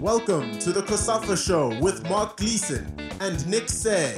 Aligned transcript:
Welcome 0.00 0.56
to 0.60 0.70
the 0.70 0.82
COSAFA 0.82 1.36
Show 1.44 1.76
with 1.80 2.08
Mark 2.08 2.36
Gleeson 2.36 2.86
and 3.18 3.44
Nick 3.48 3.68
Said. 3.68 4.16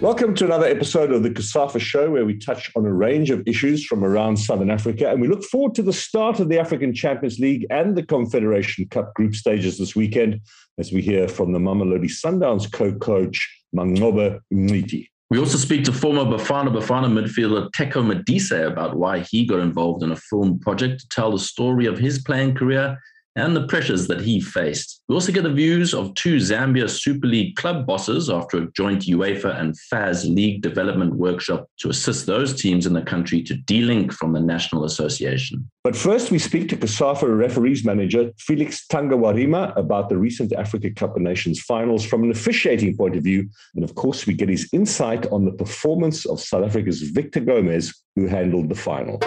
Welcome 0.00 0.34
to 0.36 0.46
another 0.46 0.64
episode 0.64 1.12
of 1.12 1.22
the 1.22 1.28
COSAFA 1.28 1.78
Show, 1.78 2.10
where 2.10 2.24
we 2.24 2.38
touch 2.38 2.72
on 2.76 2.86
a 2.86 2.92
range 2.92 3.28
of 3.28 3.46
issues 3.46 3.84
from 3.84 4.02
around 4.02 4.38
Southern 4.38 4.70
Africa. 4.70 5.10
And 5.10 5.20
we 5.20 5.28
look 5.28 5.44
forward 5.44 5.74
to 5.74 5.82
the 5.82 5.92
start 5.92 6.40
of 6.40 6.48
the 6.48 6.58
African 6.58 6.94
Champions 6.94 7.40
League 7.40 7.66
and 7.68 7.94
the 7.94 8.02
Confederation 8.02 8.88
Cup 8.88 9.12
group 9.12 9.34
stages 9.34 9.76
this 9.76 9.94
weekend, 9.94 10.40
as 10.78 10.92
we 10.92 11.02
hear 11.02 11.28
from 11.28 11.52
the 11.52 11.58
Mamelodi 11.58 12.08
Sundowns 12.08 12.72
co 12.72 12.94
coach, 12.94 13.64
Manqoba 13.76 14.40
Mngqithi. 14.50 15.11
We 15.32 15.38
also 15.38 15.56
speak 15.56 15.82
to 15.84 15.94
former 15.94 16.26
Bafana 16.26 16.68
Bafana 16.68 17.08
midfielder 17.08 17.70
Teko 17.70 18.04
Modise 18.04 18.66
about 18.70 18.98
why 18.98 19.20
he 19.20 19.46
got 19.46 19.60
involved 19.60 20.02
in 20.02 20.12
a 20.12 20.16
film 20.16 20.58
project 20.58 21.00
to 21.00 21.08
tell 21.08 21.32
the 21.32 21.38
story 21.38 21.86
of 21.86 21.96
his 21.96 22.18
playing 22.18 22.54
career 22.54 22.98
and 23.36 23.56
the 23.56 23.66
pressures 23.66 24.06
that 24.08 24.20
he 24.20 24.40
faced. 24.40 25.02
We 25.08 25.14
also 25.14 25.32
get 25.32 25.44
the 25.44 25.52
views 25.52 25.94
of 25.94 26.14
two 26.14 26.36
Zambia 26.36 26.88
Super 26.88 27.26
League 27.26 27.56
club 27.56 27.86
bosses 27.86 28.28
after 28.28 28.58
a 28.58 28.72
joint 28.72 29.02
UEFA 29.02 29.58
and 29.58 29.78
FAZ 29.78 30.26
League 30.26 30.62
development 30.62 31.14
workshop 31.14 31.66
to 31.80 31.88
assist 31.88 32.26
those 32.26 32.60
teams 32.60 32.86
in 32.86 32.92
the 32.92 33.02
country 33.02 33.42
to 33.42 33.54
delink 33.54 34.12
from 34.12 34.32
the 34.32 34.40
National 34.40 34.84
Association. 34.84 35.68
But 35.84 35.96
first, 35.96 36.30
we 36.30 36.38
speak 36.38 36.68
to 36.68 36.76
COSAFA 36.76 37.36
referees 37.36 37.84
manager 37.84 38.30
Felix 38.38 38.86
Tangawarima 38.86 39.76
about 39.76 40.08
the 40.08 40.16
recent 40.16 40.52
Africa 40.52 40.90
Cup 40.90 41.16
of 41.16 41.22
Nations 41.22 41.60
finals 41.60 42.04
from 42.04 42.22
an 42.22 42.30
officiating 42.30 42.96
point 42.96 43.16
of 43.16 43.24
view. 43.24 43.48
And 43.74 43.84
of 43.84 43.94
course, 43.94 44.26
we 44.26 44.34
get 44.34 44.48
his 44.48 44.68
insight 44.72 45.26
on 45.32 45.44
the 45.44 45.52
performance 45.52 46.26
of 46.26 46.40
South 46.40 46.64
Africa's 46.64 47.02
Victor 47.02 47.40
Gomes, 47.40 47.92
who 48.14 48.26
handled 48.26 48.68
the 48.68 48.74
final. 48.74 49.20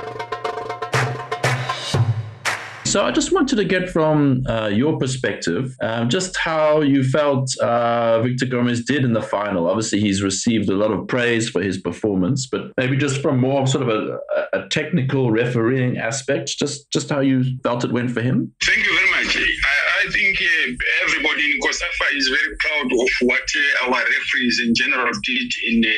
So 2.85 3.03
I 3.03 3.11
just 3.11 3.31
wanted 3.31 3.55
to 3.57 3.65
get 3.65 3.89
from 3.89 4.43
uh, 4.47 4.67
your 4.67 4.97
perspective 4.97 5.75
um, 5.81 6.07
just 6.07 6.37
how 6.37 6.81
you 6.81 7.03
felt 7.03 7.49
uh, 7.57 8.21
Victor 8.21 8.45
Gomes 8.45 8.85
did 8.85 9.03
in 9.03 9.13
the 9.13 9.21
final. 9.21 9.67
Obviously, 9.67 9.99
he's 9.99 10.21
received 10.21 10.69
a 10.69 10.75
lot 10.75 10.91
of 10.91 11.07
praise 11.07 11.49
for 11.49 11.61
his 11.61 11.79
performance, 11.79 12.47
but 12.47 12.71
maybe 12.77 12.95
just 12.95 13.21
from 13.21 13.39
more 13.39 13.65
sort 13.65 13.87
of 13.87 13.89
a, 13.89 14.19
a 14.53 14.69
technical 14.69 15.31
refereeing 15.31 15.97
aspect, 15.97 16.57
just 16.57 16.89
just 16.91 17.09
how 17.09 17.19
you 17.19 17.43
felt 17.63 17.83
it 17.83 17.91
went 17.91 18.11
for 18.11 18.21
him. 18.21 18.53
Thank 18.63 18.85
you 18.85 18.95
very 18.95 19.09
much. 19.11 19.35
I, 19.35 20.07
I 20.07 20.11
think 20.11 20.39
uh, 20.39 20.71
everybody 21.03 21.51
in 21.51 21.59
COSAFA 21.59 22.15
is 22.15 22.27
very 22.27 22.55
proud 22.59 22.93
of 22.93 23.09
what 23.21 23.41
uh, 23.41 23.87
our 23.87 23.99
referees 23.99 24.61
in 24.63 24.73
general 24.75 25.11
did 25.23 25.51
in 25.67 25.81
the 25.81 25.97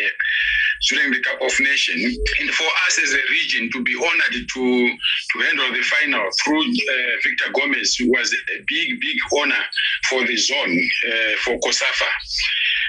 during 0.90 1.12
the 1.12 1.22
Cup 1.22 1.42
of 1.42 1.54
Nations. 1.60 2.18
And 2.40 2.50
for 2.52 2.68
us 2.88 3.00
as 3.02 3.14
a 3.14 3.24
region 3.32 3.70
to 3.74 3.84
be 3.84 3.96
honored 3.96 4.48
to, 4.54 4.64
to 4.94 5.40
handle 5.40 5.72
the 5.74 5.82
final 5.84 6.28
through 6.44 6.62
uh, 6.62 7.14
Victor 7.24 7.52
Gomes 7.54 7.98
was 8.02 8.34
a 8.34 8.64
big, 8.68 9.00
big 9.00 9.18
honor 9.36 9.64
for 10.10 10.26
the 10.26 10.38
zone, 10.38 10.90
uh, 11.08 11.36
for 11.44 11.60
COSAFA. 11.60 12.10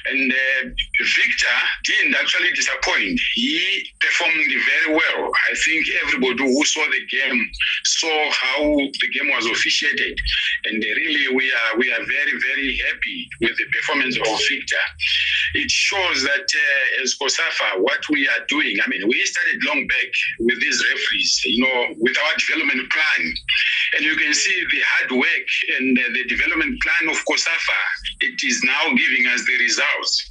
And 0.07 0.33
uh, 0.33 0.69
Victor 1.01 1.59
didn't 1.85 2.15
actually 2.15 2.53
disappoint. 2.53 3.21
He 3.35 3.87
performed 4.01 4.51
very 4.51 4.95
well. 4.95 5.31
I 5.51 5.55
think 5.65 5.87
everybody 6.05 6.43
who 6.43 6.65
saw 6.65 6.85
the 6.91 7.05
game 7.11 7.51
saw 7.85 8.31
how 8.31 8.63
the 8.63 9.09
game 9.13 9.29
was 9.35 9.47
officiated, 9.47 10.17
and 10.65 10.83
really 10.83 11.35
we 11.35 11.51
are 11.53 11.79
we 11.79 11.93
are 11.93 12.05
very 12.05 12.35
very 12.41 12.79
happy 12.87 13.29
with 13.41 13.57
the 13.57 13.65
performance 13.73 14.17
of 14.17 14.41
Victor. 14.49 14.85
It 15.55 15.71
shows 15.71 16.23
that 16.23 16.47
uh, 16.47 17.03
as 17.03 17.17
COSAFA, 17.21 17.81
what 17.81 18.01
we 18.11 18.29
are 18.29 18.45
doing. 18.49 18.77
I 18.85 18.89
mean, 18.89 19.09
we 19.09 19.25
started 19.25 19.63
long 19.65 19.87
back 19.87 20.11
with 20.41 20.61
these 20.61 20.83
referees, 20.93 21.41
you 21.45 21.63
know, 21.65 21.95
with 21.99 22.17
our 22.19 22.35
development 22.39 22.91
plan, 22.91 23.35
and 23.97 24.05
you 24.05 24.17
can 24.17 24.35
see 24.35 24.65
the 24.71 24.81
hard 24.85 25.13
work 25.13 25.49
and 25.79 25.97
the 25.97 26.25
development 26.29 26.81
plan 26.83 27.11
of 27.11 27.17
COSAFA. 27.25 27.81
It 28.21 28.39
is 28.45 28.63
now 28.65 28.95
giving 28.97 29.27
us 29.27 29.45
the 29.45 29.57
results. 29.59 30.29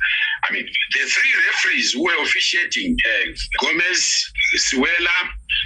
I 0.50 0.54
mean, 0.54 0.66
the 0.66 1.06
three 1.10 1.34
referees 1.50 1.94
who 1.94 2.04
were 2.04 2.22
officiating, 2.22 2.98
uh, 3.06 3.66
Gomes, 3.66 4.32
Siwela, 4.56 5.18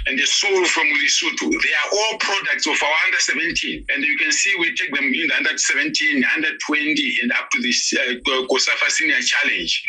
and 0.06 0.18
the 0.18 0.26
soul 0.26 0.64
from 0.66 0.86
Lesotho, 0.86 1.50
they 1.50 1.74
are 1.74 1.90
all 1.92 2.18
products 2.18 2.66
of 2.66 2.76
our 2.82 2.96
under 3.06 3.20
17. 3.20 3.86
And 3.94 4.04
you 4.04 4.16
can 4.18 4.32
see 4.32 4.54
we 4.58 4.74
take 4.74 4.94
them 4.94 5.04
in 5.04 5.28
the 5.28 5.34
under 5.36 5.56
17, 5.56 6.24
under 6.34 6.50
20, 6.66 7.16
and 7.22 7.32
up 7.32 7.50
to 7.50 7.62
this 7.62 7.92
uh, 7.92 8.14
COSAFA 8.26 8.88
Senior 8.88 9.20
Challenge. 9.20 9.82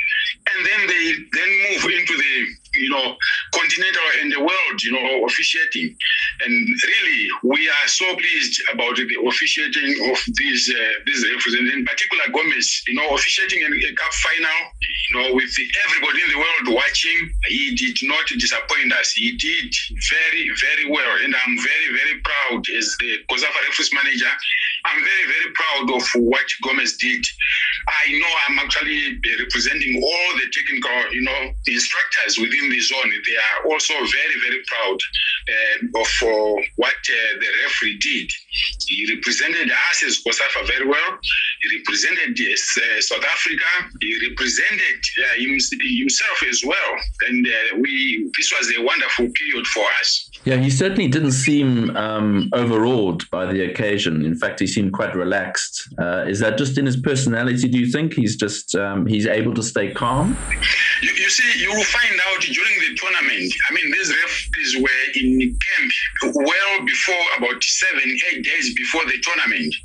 And 0.54 0.66
then 0.66 0.88
they 0.88 1.14
then 1.32 1.50
move 1.72 1.84
into 1.92 2.18
the 2.18 2.46
you 2.76 2.90
know, 2.90 3.16
continental 3.54 4.08
and 4.22 4.32
the 4.32 4.40
world, 4.40 4.78
you 4.84 4.92
know, 4.92 5.26
officiating. 5.26 5.96
And 6.44 6.68
really, 6.84 7.28
we 7.44 7.70
are 7.70 7.88
so 7.88 8.16
pleased 8.16 8.62
about 8.74 8.96
the 8.96 9.18
officiating 9.28 10.12
of 10.12 10.18
these 10.38 10.72
uh, 10.74 10.94
these 11.06 11.24
in 11.24 11.86
particular 11.86 12.24
Gomes, 12.34 12.84
you 12.88 12.96
know, 12.96 13.16
officiating 13.16 13.64
a, 13.64 13.70
a 13.70 13.94
cup 13.96 14.14
final, 14.14 14.60
you 15.10 15.12
know, 15.20 15.36
with 15.36 15.54
everybody 15.86 16.22
in 16.22 16.30
the 16.32 16.38
world 16.38 16.78
watching, 16.78 17.30
he 17.48 17.76
did 17.76 17.98
not 18.04 18.26
disappoint 18.28 18.94
us. 18.94 19.12
He 19.12 19.36
did 19.38 19.74
very, 20.10 20.50
very 20.60 20.90
well, 20.90 21.14
and 21.24 21.36
I'm 21.36 21.58
very, 21.58 21.90
very 21.94 22.22
proud 22.22 22.64
as 22.78 22.96
the 23.00 23.20
COSAFA 23.30 23.60
referees 23.68 23.92
manager. 23.94 24.32
I'm 24.86 25.00
very, 25.02 25.26
very 25.32 25.50
proud 25.54 25.96
of 25.96 26.04
what 26.24 26.46
Gomes 26.64 26.98
did. 26.98 27.24
I 27.88 28.12
know 28.12 28.34
I'm 28.48 28.60
actually 28.60 29.20
representing 29.40 30.02
all 30.04 30.30
the 30.36 30.48
technical, 30.52 31.14
you 31.14 31.22
know, 31.22 31.52
instructors 31.68 32.38
within 32.38 32.70
the 32.70 32.80
zone. 32.80 33.12
They 33.28 33.38
are 33.38 33.72
also 33.72 33.94
very, 33.94 34.38
very 34.44 34.62
proud 34.68 34.98
uh, 35.50 36.02
of 36.02 36.12
uh, 36.24 36.62
what 36.76 36.96
uh, 36.96 37.40
the 37.40 37.48
referee 37.64 37.98
did. 38.00 38.30
He 38.88 39.14
represented 39.16 39.72
us 39.72 40.04
as 40.06 40.24
COSAFA 40.24 40.68
very 40.68 40.88
well. 40.88 41.18
He 41.62 41.78
represented 41.78 42.38
uh, 42.40 43.02
South 43.02 43.24
Africa. 43.24 43.66
He 44.02 44.30
represented 44.30 45.00
uh, 45.20 45.40
himself 45.40 46.44
as 46.50 46.62
well. 46.66 46.92
And 47.30 47.48
uh, 47.48 47.78
we 47.80 48.30
this 48.38 48.52
was 48.58 48.72
a 48.78 48.82
wonderful 48.82 49.30
period 49.36 49.68
for 49.68 49.86
us. 50.02 50.30
Yeah, 50.46 50.58
he 50.58 50.70
certainly 50.70 51.08
didn't 51.08 51.32
seem 51.32 51.96
um, 51.96 52.50
overawed 52.54 53.30
by 53.30 53.46
the 53.46 53.64
occasion. 53.64 54.26
In 54.26 54.36
fact, 54.36 54.60
he 54.60 54.68
seemed 54.74 54.94
quite 54.94 55.16
relaxed. 55.16 55.88
Uh, 56.00 56.26
is 56.28 56.40
that 56.40 56.58
just 56.58 56.78
in 56.78 56.86
his 56.86 56.98
personality? 56.98 57.68
Do 57.68 57.78
you 57.78 57.92
think 57.92 58.14
he's 58.14 58.36
just 58.36 58.76
um, 58.76 59.06
he's 59.06 59.28
able 59.28 59.54
to 59.54 59.64
stay 59.64 59.92
calm? 59.92 60.38
You, 61.04 61.12
you, 61.20 61.30
see, 61.30 61.60
you 61.60 61.68
will 61.68 61.84
find 61.84 62.16
out 62.32 62.40
during 62.40 62.76
the 62.80 62.96
tournament. 62.96 63.52
I 63.70 63.74
mean, 63.74 63.92
these 63.92 64.08
referees 64.08 64.78
were 64.80 65.04
in 65.20 65.52
camp 65.60 65.92
well 66.34 66.86
before 66.86 67.26
about 67.40 67.62
seven, 67.62 68.08
eight 68.32 68.46
days 68.46 68.74
before 68.74 69.04
the 69.04 69.20
tournament, 69.20 69.76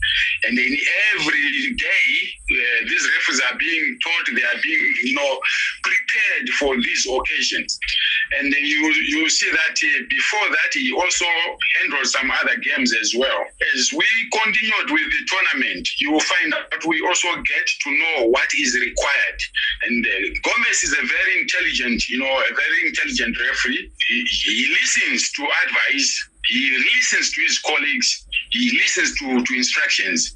and 0.45 0.57
then 0.57 0.73
every 1.19 1.75
day 1.75 2.07
uh, 2.55 2.87
these 2.89 3.03
referees 3.03 3.41
are 3.51 3.59
being 3.59 3.99
told 4.05 4.39
they 4.39 4.47
are 4.47 4.63
being, 4.63 4.95
you 5.03 5.15
know, 5.15 5.41
prepared 5.83 6.49
for 6.61 6.77
these 6.77 7.07
occasions. 7.11 7.79
And 8.39 8.53
then 8.53 8.63
you 8.63 8.93
you 9.09 9.29
see 9.29 9.51
that 9.51 9.73
uh, 9.73 10.03
before 10.09 10.49
that 10.51 10.71
he 10.73 10.93
also 10.93 11.25
handled 11.81 12.07
some 12.07 12.31
other 12.31 12.57
games 12.61 12.95
as 12.95 13.15
well. 13.17 13.41
As 13.75 13.91
we 13.93 14.07
continued 14.31 14.91
with 14.91 15.09
the 15.11 15.23
tournament, 15.27 15.89
you 16.01 16.13
will 16.13 16.21
find 16.21 16.53
that 16.53 16.85
we 16.87 17.01
also 17.07 17.29
get 17.43 17.67
to 17.67 17.91
know 17.91 18.29
what 18.29 18.49
is 18.61 18.75
required. 18.79 19.41
And 19.85 20.07
uh, 20.07 20.11
Gomes 20.45 20.83
is 20.85 20.93
a 20.93 21.08
very 21.09 21.41
intelligent, 21.41 22.09
you 22.09 22.19
know, 22.19 22.31
a 22.31 22.55
very 22.55 22.89
intelligent 22.89 23.37
referee. 23.41 23.91
He, 24.09 24.25
he 24.45 24.69
listens 24.69 25.31
to 25.33 25.43
advice. 25.67 26.29
He 26.47 26.71
listens 26.97 27.33
to 27.33 27.41
his 27.43 27.59
colleagues 27.61 28.28
he 28.51 28.79
listens 28.79 29.17
to, 29.19 29.45
to 29.45 29.55
instructions. 29.55 30.33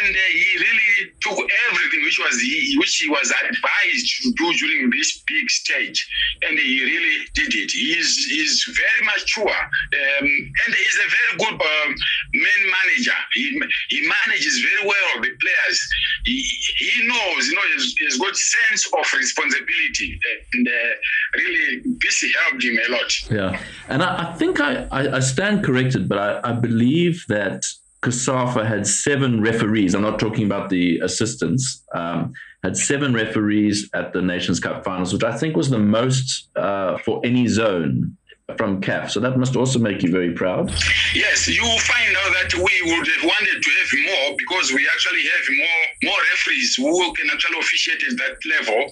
And 0.00 0.14
uh, 0.14 0.18
he 0.32 0.58
really 0.58 1.12
took 1.20 1.38
everything 1.68 2.02
which 2.04 2.18
was 2.18 2.40
he, 2.40 2.76
which 2.78 2.96
he 2.96 3.08
was 3.08 3.30
advised 3.30 4.06
to 4.22 4.32
do 4.32 4.52
during 4.54 4.90
this 4.90 5.22
big 5.26 5.50
stage. 5.50 6.08
And 6.42 6.58
he 6.58 6.82
really 6.82 7.26
did 7.34 7.54
it. 7.54 7.70
He's, 7.70 8.26
he's 8.26 8.64
very 8.74 9.06
mature 9.06 9.50
um, 9.50 10.26
and 10.66 10.74
he's 10.74 10.98
a 10.98 11.08
very 11.08 11.32
good 11.38 11.60
um, 11.60 11.94
man 12.34 12.62
manager. 12.72 13.18
He, 13.34 13.60
he 13.88 14.00
manages 14.08 14.60
very 14.60 14.86
well 14.86 15.22
the 15.22 15.30
players. 15.40 15.88
He, 16.24 16.42
he 16.78 17.06
knows 17.06 17.46
you 17.46 17.54
know 17.54 17.66
he's, 17.74 17.94
he's 17.98 18.18
got 18.18 18.34
sense 18.36 18.86
of 18.86 19.04
responsibility. 19.18 20.18
And 20.54 20.68
uh, 20.68 20.92
really 21.36 21.82
this 22.02 22.24
helped 22.48 22.64
him 22.64 22.78
a 22.88 22.92
lot. 22.92 23.12
Yeah. 23.30 23.60
And 23.88 24.02
I, 24.02 24.30
I 24.30 24.34
think 24.34 24.60
I, 24.60 24.86
I, 24.90 25.16
I 25.16 25.20
stand 25.20 25.64
corrected 25.64 26.08
but 26.08 26.18
I, 26.18 26.50
I 26.50 26.52
believe 26.52 27.24
that 27.28 27.43
that 27.44 27.64
COSAFA 28.02 28.66
had 28.66 28.86
seven 28.86 29.40
referees. 29.40 29.94
I'm 29.94 30.02
not 30.02 30.18
talking 30.18 30.44
about 30.44 30.68
the 30.68 30.98
assistants. 30.98 31.82
Um, 31.94 32.32
had 32.62 32.76
seven 32.76 33.12
referees 33.14 33.88
at 33.94 34.12
the 34.12 34.22
Nations 34.22 34.60
Cup 34.60 34.84
finals, 34.84 35.12
which 35.12 35.24
I 35.24 35.36
think 35.36 35.56
was 35.56 35.70
the 35.70 35.78
most 35.78 36.48
uh, 36.56 36.98
for 36.98 37.20
any 37.24 37.46
zone 37.46 38.16
from 38.58 38.82
CAF. 38.82 39.10
So 39.10 39.20
that 39.20 39.38
must 39.38 39.56
also 39.56 39.78
make 39.78 40.02
you 40.02 40.12
very 40.12 40.32
proud. 40.34 40.68
Yes, 41.14 41.48
you 41.48 41.62
will 41.62 41.80
find 41.80 42.12
out 42.12 42.32
that 42.36 42.52
we 42.52 42.76
would 42.92 43.08
have 43.08 43.24
wanted 43.24 43.56
to 43.56 43.70
have 43.80 43.90
more 44.04 44.36
because 44.36 44.68
we 44.68 44.84
actually 44.84 45.24
have 45.24 45.46
more 45.56 46.12
more 46.12 46.20
referees 46.36 46.76
who 46.76 47.12
can 47.14 47.30
actually 47.32 47.58
officiate 47.58 48.04
at 48.04 48.18
that 48.20 48.36
level. 48.44 48.84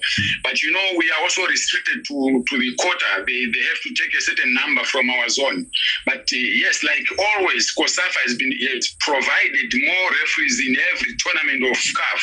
But 0.43 0.63
you 0.63 0.73
know, 0.73 0.87
we 0.97 1.05
are 1.13 1.21
also 1.21 1.45
restricted 1.45 2.01
to, 2.09 2.45
to 2.49 2.55
the 2.57 2.73
quota. 2.81 3.29
They, 3.29 3.45
they 3.53 3.65
have 3.69 3.81
to 3.85 3.93
take 3.93 4.17
a 4.17 4.23
certain 4.23 4.55
number 4.55 4.85
from 4.85 5.11
our 5.11 5.29
zone. 5.29 5.69
But 6.07 6.25
uh, 6.33 6.37
yes, 6.57 6.83
like 6.83 7.05
always, 7.37 7.69
COSAFA 7.77 8.21
has 8.25 8.35
been 8.41 8.57
has 8.73 8.89
provided 9.01 9.69
more 9.85 10.09
referees 10.25 10.65
in 10.65 10.77
every 10.97 11.13
tournament 11.21 11.61
of 11.69 11.77
CAF. 11.77 12.23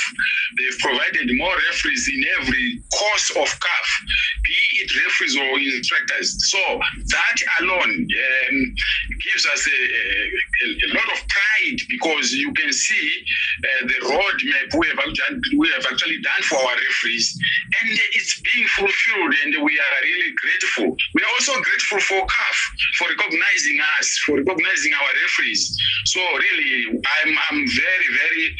They've 0.57 0.79
provided 0.81 1.29
more 1.37 1.53
referees 1.69 2.09
in 2.09 2.25
every 2.41 2.81
course 2.89 3.29
of 3.37 3.47
CAF, 3.53 3.87
be 4.41 4.57
it 4.81 4.89
referees 4.97 5.37
or 5.37 5.59
instructors. 5.59 6.33
So 6.49 6.57
that 7.13 7.18
alone 7.61 7.91
um, 7.91 8.55
gives 9.23 9.45
us 9.45 9.67
a, 9.67 9.79
a, 9.79 10.67
a, 10.69 10.89
lot 10.93 11.07
of 11.13 11.19
pride 11.27 11.79
because 11.89 12.31
you 12.33 12.51
can 12.53 12.71
see 12.71 13.23
uh, 13.63 13.87
the 13.87 13.99
roadmap 14.07 14.79
we 14.79 14.87
have, 14.87 14.99
we 15.57 15.69
have 15.69 15.85
actually 15.91 16.19
done 16.21 16.41
for 16.43 16.57
our 16.57 16.75
referees, 16.75 17.37
and 17.81 17.89
it's 18.13 18.41
being 18.41 18.67
fulfilled, 18.67 19.33
and 19.43 19.63
we 19.63 19.73
are 19.79 19.95
really 20.03 20.33
grateful. 20.35 20.95
We 21.15 21.21
are 21.23 21.31
also 21.39 21.53
grateful 21.61 21.99
for 21.99 22.21
CAF 22.25 22.57
for 22.97 23.07
recognizing 23.09 23.79
us, 23.99 24.17
for 24.25 24.37
recognizing 24.37 24.93
our 24.93 25.11
referees. 25.23 25.75
So 26.05 26.19
really, 26.19 27.01
I'm 27.23 27.35
I'm 27.49 27.67
very 27.67 28.09
very 28.15 28.55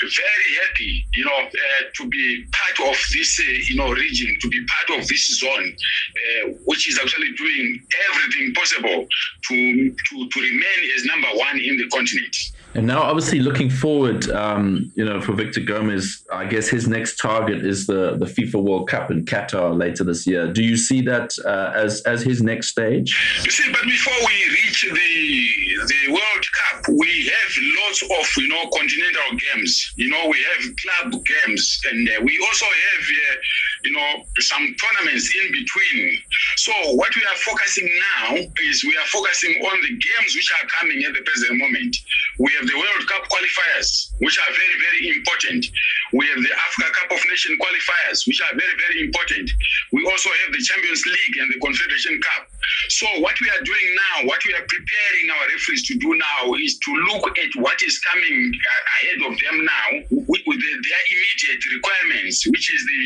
very 0.00 0.50
happy, 0.66 1.06
you 1.14 1.24
know, 1.24 1.38
uh, 1.38 1.82
to 1.96 2.08
be 2.08 2.44
part 2.52 2.90
of 2.90 2.96
this, 3.12 3.40
uh, 3.40 3.52
you 3.68 3.76
know, 3.76 3.90
region, 3.92 4.36
to 4.40 4.48
be 4.48 4.64
part 4.66 5.00
of 5.00 5.08
this 5.08 5.38
zone, 5.38 5.76
uh, 5.76 6.50
which 6.64 6.88
is 6.88 6.98
actually 6.98 7.32
doing 7.36 7.80
everything 8.10 8.54
possible 8.54 9.06
to, 9.48 9.90
to, 9.90 10.28
to 10.28 10.40
remain 10.40 10.90
as 10.96 11.04
number 11.04 11.28
one 11.34 11.58
in 11.58 11.76
the 11.76 11.88
continent. 11.92 12.36
And 12.76 12.88
now, 12.88 13.02
obviously, 13.02 13.38
looking 13.38 13.70
forward, 13.70 14.28
um, 14.30 14.90
you 14.96 15.04
know, 15.04 15.20
for 15.20 15.32
Victor 15.32 15.60
Gomes, 15.60 16.24
I 16.32 16.44
guess 16.44 16.66
his 16.66 16.88
next 16.88 17.20
target 17.20 17.64
is 17.64 17.86
the, 17.86 18.16
the 18.16 18.26
FIFA 18.26 18.64
World 18.64 18.88
Cup 18.88 19.12
in 19.12 19.24
Qatar 19.24 19.78
later 19.78 20.02
this 20.02 20.26
year. 20.26 20.52
Do 20.52 20.60
you 20.60 20.76
see 20.76 21.00
that 21.02 21.30
uh, 21.46 21.70
as 21.76 22.02
as 22.02 22.22
his 22.22 22.42
next 22.42 22.68
stage? 22.68 23.14
You 23.44 23.50
see, 23.52 23.70
but 23.70 23.82
before 23.84 24.18
we 24.26 24.50
reach 24.50 24.90
the 24.92 25.86
the 25.86 26.12
World 26.12 26.33
Cup, 26.54 26.84
we 26.88 27.26
have 27.26 27.52
lots 27.82 28.02
of 28.02 28.42
you 28.42 28.48
know 28.48 28.68
continental 28.70 29.38
games. 29.38 29.92
You 29.96 30.08
know, 30.10 30.28
we 30.28 30.38
have 30.54 30.62
club 30.76 31.24
games, 31.24 31.80
and 31.90 32.08
uh, 32.08 32.12
we 32.22 32.38
also 32.46 32.66
have 32.66 33.04
uh, 33.04 33.36
you 33.84 33.92
know 33.92 34.24
some 34.40 34.64
tournaments 34.80 35.28
in 35.36 35.52
between. 35.52 36.18
So 36.56 36.72
what 36.96 37.14
we 37.14 37.22
are 37.22 37.38
focusing 37.44 37.88
now 38.18 38.36
is 38.36 38.84
we 38.84 38.96
are 38.96 39.08
focusing 39.12 39.54
on 39.60 39.76
the 39.82 39.92
games 39.92 40.34
which 40.34 40.50
are 40.60 40.66
coming 40.80 41.04
at 41.04 41.14
the 41.14 41.22
present 41.22 41.58
moment. 41.58 41.96
We 42.38 42.50
have 42.58 42.66
the 42.66 42.74
World 42.74 43.04
Cup 43.06 43.28
qualifiers, 43.28 44.10
which 44.18 44.38
are 44.38 44.52
very, 44.52 44.76
very 44.80 45.16
important. 45.16 45.66
We 46.12 46.26
have 46.28 46.42
the 46.42 46.54
Africa 46.66 46.90
Cup 46.94 47.10
of 47.12 47.20
Nations 47.28 47.58
qualifiers, 47.58 48.26
which 48.26 48.40
are 48.40 48.54
very, 48.56 48.74
very 48.78 49.04
important. 49.06 49.50
We 49.92 50.04
also 50.06 50.30
have 50.44 50.52
the 50.52 50.62
Champions 50.62 51.02
League 51.06 51.36
and 51.40 51.52
the 51.52 51.58
Confederation 51.60 52.20
Cup. 52.22 52.48
So 52.88 53.06
what 53.20 53.34
we 53.40 53.48
are 53.50 53.62
doing 53.62 53.88
now, 53.94 54.28
what 54.28 54.40
we 54.46 54.54
are 54.54 54.66
preparing 54.66 55.26
our 55.30 55.46
referees 55.52 55.86
to 55.88 55.94
do 55.98 56.14
now 56.14 56.54
is 56.54 56.78
to 56.78 56.90
look 57.12 57.26
at 57.38 57.50
what 57.56 57.82
is 57.82 57.98
coming 58.00 58.52
uh, 58.54 58.82
ahead 58.94 59.20
of 59.26 59.32
them 59.38 59.56
now 59.64 59.88
with, 60.10 60.42
with 60.46 60.58
the, 60.58 60.72
their 60.86 61.02
immediate 61.10 61.62
requirements, 61.74 62.46
which 62.46 62.72
is 62.72 62.80
the, 62.82 63.02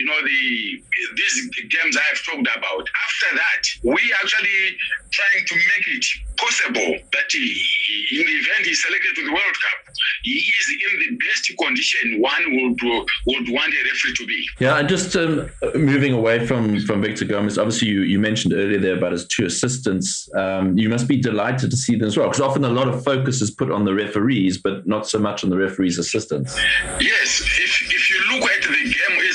you 0.00 0.06
know, 0.06 0.15
the 0.24 0.82
these 1.16 1.50
games 1.70 1.96
I 1.96 2.02
have 2.10 2.22
talked 2.24 2.48
about. 2.56 2.84
After 3.06 3.36
that, 3.36 3.62
we 3.84 4.00
actually 4.22 4.76
trying 5.10 5.44
to 5.46 5.54
make 5.54 5.88
it 5.88 6.04
possible 6.36 6.98
that 7.12 7.24
he, 7.30 8.18
in 8.20 8.26
the 8.26 8.32
event 8.32 8.66
he's 8.66 8.82
selected 8.82 9.14
to 9.16 9.24
the 9.24 9.32
World 9.32 9.56
Cup, 9.62 9.94
he 10.22 10.32
is 10.32 10.66
in 10.70 10.98
the 11.00 11.26
best 11.26 11.52
condition 11.58 12.20
one 12.20 12.44
would 12.48 12.82
would 13.26 13.48
want 13.50 13.72
a 13.72 13.82
referee 13.84 14.14
to 14.16 14.26
be. 14.26 14.46
Yeah, 14.58 14.78
and 14.78 14.88
just 14.88 15.16
um, 15.16 15.50
moving 15.74 16.12
away 16.12 16.46
from 16.46 16.80
from 16.80 17.02
Victor 17.02 17.24
Gomes, 17.24 17.58
obviously 17.58 17.88
you, 17.88 18.02
you 18.02 18.18
mentioned 18.18 18.54
earlier 18.54 18.78
there 18.78 18.96
about 18.96 19.12
his 19.12 19.26
two 19.26 19.46
assistants. 19.46 20.28
Um, 20.34 20.76
you 20.76 20.88
must 20.88 21.08
be 21.08 21.16
delighted 21.16 21.70
to 21.70 21.76
see 21.76 21.96
them 21.96 22.08
as 22.08 22.16
well, 22.16 22.28
because 22.28 22.40
often 22.40 22.64
a 22.64 22.70
lot 22.70 22.88
of 22.88 23.02
focus 23.04 23.40
is 23.40 23.50
put 23.50 23.70
on 23.70 23.84
the 23.84 23.94
referees, 23.94 24.58
but 24.58 24.86
not 24.86 25.08
so 25.08 25.18
much 25.18 25.44
on 25.44 25.50
the 25.50 25.56
referees' 25.56 25.98
assistants. 25.98 26.56
Yes, 27.00 27.40
if 27.40 27.92
if 27.92 28.10
you 28.10 28.18
look 28.32 28.50
at 28.50 28.55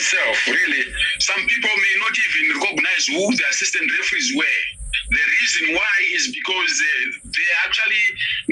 itself, 0.01 0.35
really, 0.49 0.83
some 1.21 1.37
people 1.45 1.69
may 1.69 1.95
not 2.01 2.15
even 2.17 2.57
recognize 2.57 3.05
who 3.05 3.21
the 3.37 3.45
assistant 3.53 3.85
referees 3.85 4.33
were. 4.33 4.61
The 5.13 5.23
reason 5.39 5.75
why 5.75 5.95
is 6.15 6.33
because 6.33 6.73
uh, 6.73 7.29
they 7.29 7.49
actually 7.63 8.05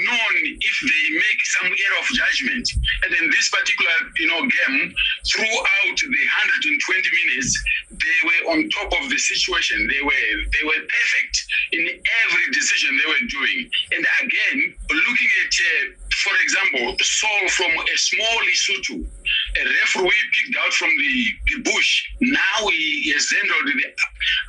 known 0.05 0.33
if 0.59 0.75
they 0.85 1.03
make 1.17 1.39
some 1.57 1.67
error 1.67 1.99
of 1.99 2.07
judgment. 2.13 2.67
And 3.03 3.11
in 3.15 3.31
this 3.31 3.49
particular, 3.49 3.95
you 4.19 4.27
know, 4.27 4.41
game, 4.43 4.93
throughout 5.25 5.97
the 5.99 6.23
120 6.55 7.25
minutes, 7.25 7.51
they 7.91 8.19
were 8.23 8.41
on 8.55 8.69
top 8.69 8.91
of 9.01 9.09
the 9.09 9.17
situation. 9.17 9.87
They 9.87 10.03
were 10.03 10.29
they 10.53 10.63
were 10.63 10.83
perfect 10.83 11.35
in 11.73 11.83
every 11.87 12.45
decision 12.51 12.91
they 12.95 13.09
were 13.09 13.25
doing. 13.27 13.59
And 13.95 14.03
again, 14.23 14.59
looking 14.91 15.31
at 15.43 15.53
uh, 15.59 15.98
for 16.23 16.35
example, 16.43 16.95
Saul 17.01 17.47
from 17.49 17.71
a 17.71 17.97
small 17.97 18.37
Lesotho, 18.43 19.03
a 19.03 19.63
referee 19.63 20.25
picked 20.35 20.57
out 20.57 20.73
from 20.73 20.89
the, 20.89 21.13
the 21.47 21.71
bush. 21.71 22.03
Now 22.21 22.67
he 22.67 23.11
has 23.13 23.29
handled 23.31 23.67
the 23.67 23.85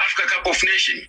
Africa 0.03 0.35
Cup 0.35 0.47
of 0.47 0.59
Nations. 0.65 1.07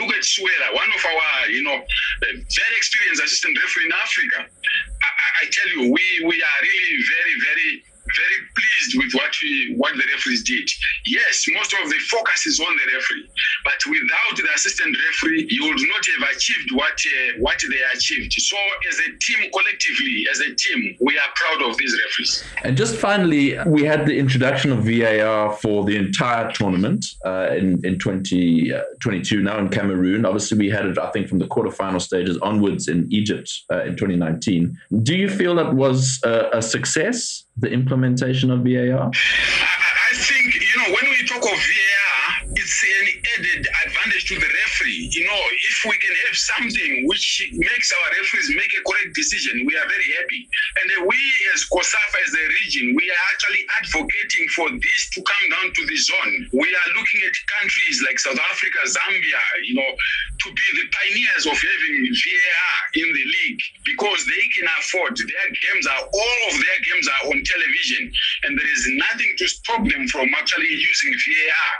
Look 0.00 0.14
at 0.14 0.22
Siwela, 0.22 0.74
one 0.74 0.88
of 0.88 1.04
our, 1.04 1.50
you 1.50 1.62
know, 1.62 1.78
very 2.20 2.76
experienced 2.76 3.22
assistant 3.22 3.58
referee 3.58 3.86
in 3.86 3.92
Africa. 3.92 4.38
I, 4.48 5.44
I 5.44 5.50
tell 5.50 5.68
you, 5.68 5.92
we, 5.92 6.04
we 6.24 6.36
are 6.42 6.58
really 6.62 6.96
very, 7.04 7.34
very 7.44 7.70
very 8.16 8.38
pleased 8.56 8.92
with 8.98 9.12
what 9.14 9.32
we 9.42 9.74
what 9.76 9.92
the 9.94 10.04
referees 10.14 10.42
did. 10.42 10.68
Yes, 11.06 11.44
most 11.52 11.74
of 11.82 11.88
the 11.88 11.98
focus 12.10 12.46
is 12.46 12.60
on 12.60 12.76
the 12.76 12.92
referee, 12.94 13.28
but 13.64 13.78
without 13.88 14.36
the 14.36 14.48
assistant 14.54 14.96
referee, 14.96 15.46
you 15.50 15.64
would 15.64 15.80
not 15.88 16.04
have 16.06 16.36
achieved 16.36 16.70
what 16.72 16.92
uh, 16.92 17.38
what 17.38 17.58
they 17.70 17.82
achieved. 17.96 18.32
So, 18.32 18.56
as 18.88 18.98
a 18.98 19.10
team, 19.20 19.50
collectively, 19.50 20.26
as 20.30 20.40
a 20.40 20.54
team, 20.54 20.96
we 21.00 21.18
are 21.18 21.28
proud 21.34 21.70
of 21.70 21.76
these 21.78 21.94
referees. 22.04 22.44
And 22.64 22.76
just 22.76 22.96
finally, 22.96 23.58
we 23.66 23.84
had 23.84 24.06
the 24.06 24.18
introduction 24.18 24.72
of 24.72 24.84
VAR 24.84 25.52
for 25.52 25.84
the 25.84 25.96
entire 25.96 26.50
tournament 26.52 27.04
uh, 27.24 27.48
in 27.56 27.84
in 27.84 27.98
2022 27.98 29.38
uh, 29.38 29.42
now 29.42 29.58
in 29.58 29.68
Cameroon. 29.68 30.24
Obviously, 30.24 30.58
we 30.58 30.70
had 30.70 30.86
it, 30.86 30.98
I 30.98 31.10
think, 31.10 31.28
from 31.28 31.38
the 31.38 31.46
quarterfinal 31.46 32.00
stages 32.00 32.38
onwards 32.38 32.88
in 32.88 33.06
Egypt 33.10 33.50
uh, 33.72 33.82
in 33.82 33.96
2019. 33.96 34.76
Do 35.02 35.16
you 35.16 35.28
feel 35.28 35.54
that 35.56 35.74
was 35.74 36.20
a 36.24 36.62
success? 36.62 37.44
The 37.60 37.68
implementation 37.68 38.50
of 38.50 38.60
VAR? 38.62 39.10
I 39.10 40.14
think, 40.14 40.54
you 40.54 40.76
know, 40.78 40.94
when 40.94 41.10
we 41.10 41.26
talk 41.26 41.42
of 41.42 41.58
VAR, 41.58 42.18
it's 42.54 42.78
an 42.82 43.06
added 43.34 43.66
advantage 43.86 44.24
to 44.30 44.34
the 44.38 44.46
referee. 44.46 45.10
You 45.12 45.26
know, 45.26 45.42
if 45.68 45.76
we 45.84 45.96
can 45.98 46.14
have 46.26 46.36
something 46.36 47.06
which 47.06 47.50
makes 47.52 47.92
our 47.92 48.08
referees 48.14 48.48
make 48.54 48.72
a 48.78 48.82
correct 48.86 49.14
decision, 49.14 49.66
we 49.66 49.74
are 49.76 49.88
very 49.90 50.08
happy. 50.22 50.48
And 50.80 51.06
we, 51.06 51.18
as 51.54 51.66
COSAFA, 51.66 52.18
as 52.26 52.32
a 52.34 52.46
region, 52.62 52.94
we 52.94 53.10
are 53.10 53.22
actually 53.34 53.66
advocating 53.82 54.46
for 54.54 54.70
this 54.70 55.00
to 55.14 55.22
come 55.26 55.44
down 55.50 55.74
to 55.74 55.82
the 55.86 55.98
zone. 55.98 56.34
We 56.54 56.70
are 56.70 56.88
looking 56.94 57.20
at 57.26 57.34
countries 57.60 58.02
like 58.06 58.18
South 58.18 58.38
Africa, 58.38 58.78
Zambia, 58.86 59.42
you 59.66 59.74
know, 59.74 59.90
to 60.38 60.48
be 60.50 60.68
the 60.78 60.86
pioneers 60.90 61.44
of 61.46 61.56
having 61.56 61.96
VAR 62.14 62.78
in 62.94 63.08
the 63.12 63.24
league 63.24 63.62
because 63.84 64.20
they 64.26 64.44
can 64.54 64.66
afford 64.78 65.16
their 65.16 65.48
games 65.50 65.86
are 65.86 66.04
all 66.06 66.38
of 66.50 66.54
their 66.58 66.80
games 66.86 67.06
are 67.08 67.22
on 67.30 67.38
television 67.42 68.10
and 68.44 68.58
there 68.58 68.72
is 68.72 68.84
nothing 68.96 69.32
to 69.38 69.46
stop 69.48 69.82
them 69.82 70.06
from 70.08 70.28
actually 70.36 70.70
using 70.70 71.12
VAR. 71.12 71.70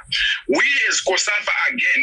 We 0.59 0.67
as 0.89 1.01
COSAFA 1.05 1.57
again, 1.73 2.03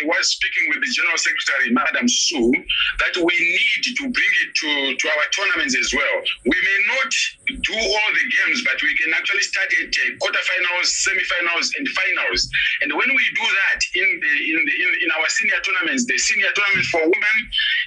I 0.00 0.06
was 0.06 0.28
speaking 0.30 0.68
with 0.70 0.80
the 0.84 0.90
General 0.92 1.18
Secretary, 1.18 1.72
Madam 1.72 2.08
Sue, 2.08 2.52
that 3.00 3.16
we 3.16 3.34
need 3.34 3.82
to 3.96 4.04
bring 4.10 4.32
it 4.44 4.50
to, 4.54 4.70
to 4.94 5.04
our 5.08 5.26
tournaments 5.32 5.76
as 5.76 5.92
well. 5.92 6.16
We 6.44 6.58
may 6.58 6.78
not 6.92 7.12
do 7.48 7.74
all 7.74 8.08
the 8.12 8.26
games, 8.26 8.62
but 8.64 8.76
we 8.82 8.92
can 8.96 9.14
actually 9.14 9.42
start 9.42 9.70
at 9.82 9.90
uh, 9.90 10.16
quarterfinals, 10.20 10.88
semifinals, 11.04 11.72
and 11.78 11.86
finals. 11.88 12.48
And 12.82 12.92
when 12.92 13.10
we 13.10 13.24
do 13.34 13.46
that 13.46 13.80
in 13.94 14.08
the 14.20 14.34
in 14.52 14.58
the 14.64 14.74
in, 14.76 14.90
in 15.06 15.08
our 15.16 15.28
senior 15.28 15.60
tournaments, 15.96 16.06
the 16.06 16.18
senior 16.18 16.48
tournament 16.54 16.86
for 16.86 17.00
women 17.00 17.36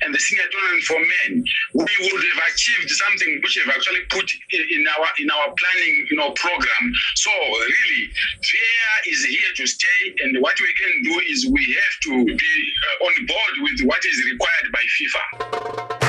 and 0.02 0.14
the 0.14 0.20
senior 0.20 0.46
tournament 0.52 0.84
for 0.84 1.00
men, 1.00 1.44
we 1.74 2.10
would 2.12 2.24
have 2.24 2.44
achieved 2.54 2.90
something 2.90 3.40
which 3.44 3.58
have 3.58 3.74
actually 3.74 4.02
put 4.10 4.30
in 4.52 4.86
our 4.88 5.08
in 5.20 5.30
our 5.30 5.54
planning, 5.58 6.08
you 6.10 6.18
know, 6.18 6.32
program. 6.32 6.84
So 7.16 7.32
really, 7.32 8.10
VAR 8.36 8.98
is 9.08 9.26
here 9.26 9.54
to 9.58 9.68
stay, 9.68 10.16
and 10.24 10.42
what 10.42 10.60
we 10.60 10.74
can 10.74 11.04
do 11.04 11.22
is 11.30 11.48
we 11.52 11.78
have 11.82 11.96
to 12.04 12.26
be 12.26 12.56
uh, 13.02 13.06
on 13.06 13.26
board 13.26 13.54
with 13.62 13.88
what 13.88 14.04
is 14.06 14.24
required 14.32 14.72
by 14.72 14.84
FIFA. 14.98 16.09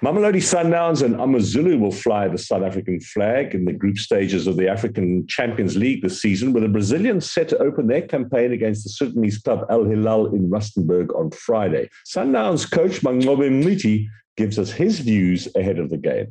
Mamelodi 0.00 0.36
Sundowns 0.36 1.02
and 1.02 1.20
Amazulu 1.20 1.76
will 1.76 1.90
fly 1.90 2.28
the 2.28 2.38
South 2.38 2.62
African 2.62 3.00
flag 3.00 3.52
in 3.52 3.64
the 3.64 3.72
group 3.72 3.98
stages 3.98 4.46
of 4.46 4.56
the 4.56 4.68
African 4.68 5.26
Champions 5.26 5.76
League 5.76 6.02
this 6.02 6.22
season, 6.22 6.52
with 6.52 6.62
the 6.62 6.68
Brazilians 6.68 7.28
set 7.28 7.48
to 7.48 7.58
open 7.58 7.88
their 7.88 8.02
campaign 8.02 8.52
against 8.52 8.84
the 8.84 8.90
Sudanese 8.90 9.38
club 9.38 9.66
Al 9.70 9.84
Hilal 9.84 10.32
in 10.32 10.48
Rustenburg 10.48 11.12
on 11.18 11.32
Friday. 11.32 11.88
Sundowns 12.06 12.70
coach 12.70 13.00
Manqoba 13.02 13.50
Mngqithi 13.50 14.06
gives 14.36 14.56
us 14.56 14.70
his 14.70 15.00
views 15.00 15.48
ahead 15.56 15.80
of 15.80 15.90
the 15.90 15.98
game. 15.98 16.28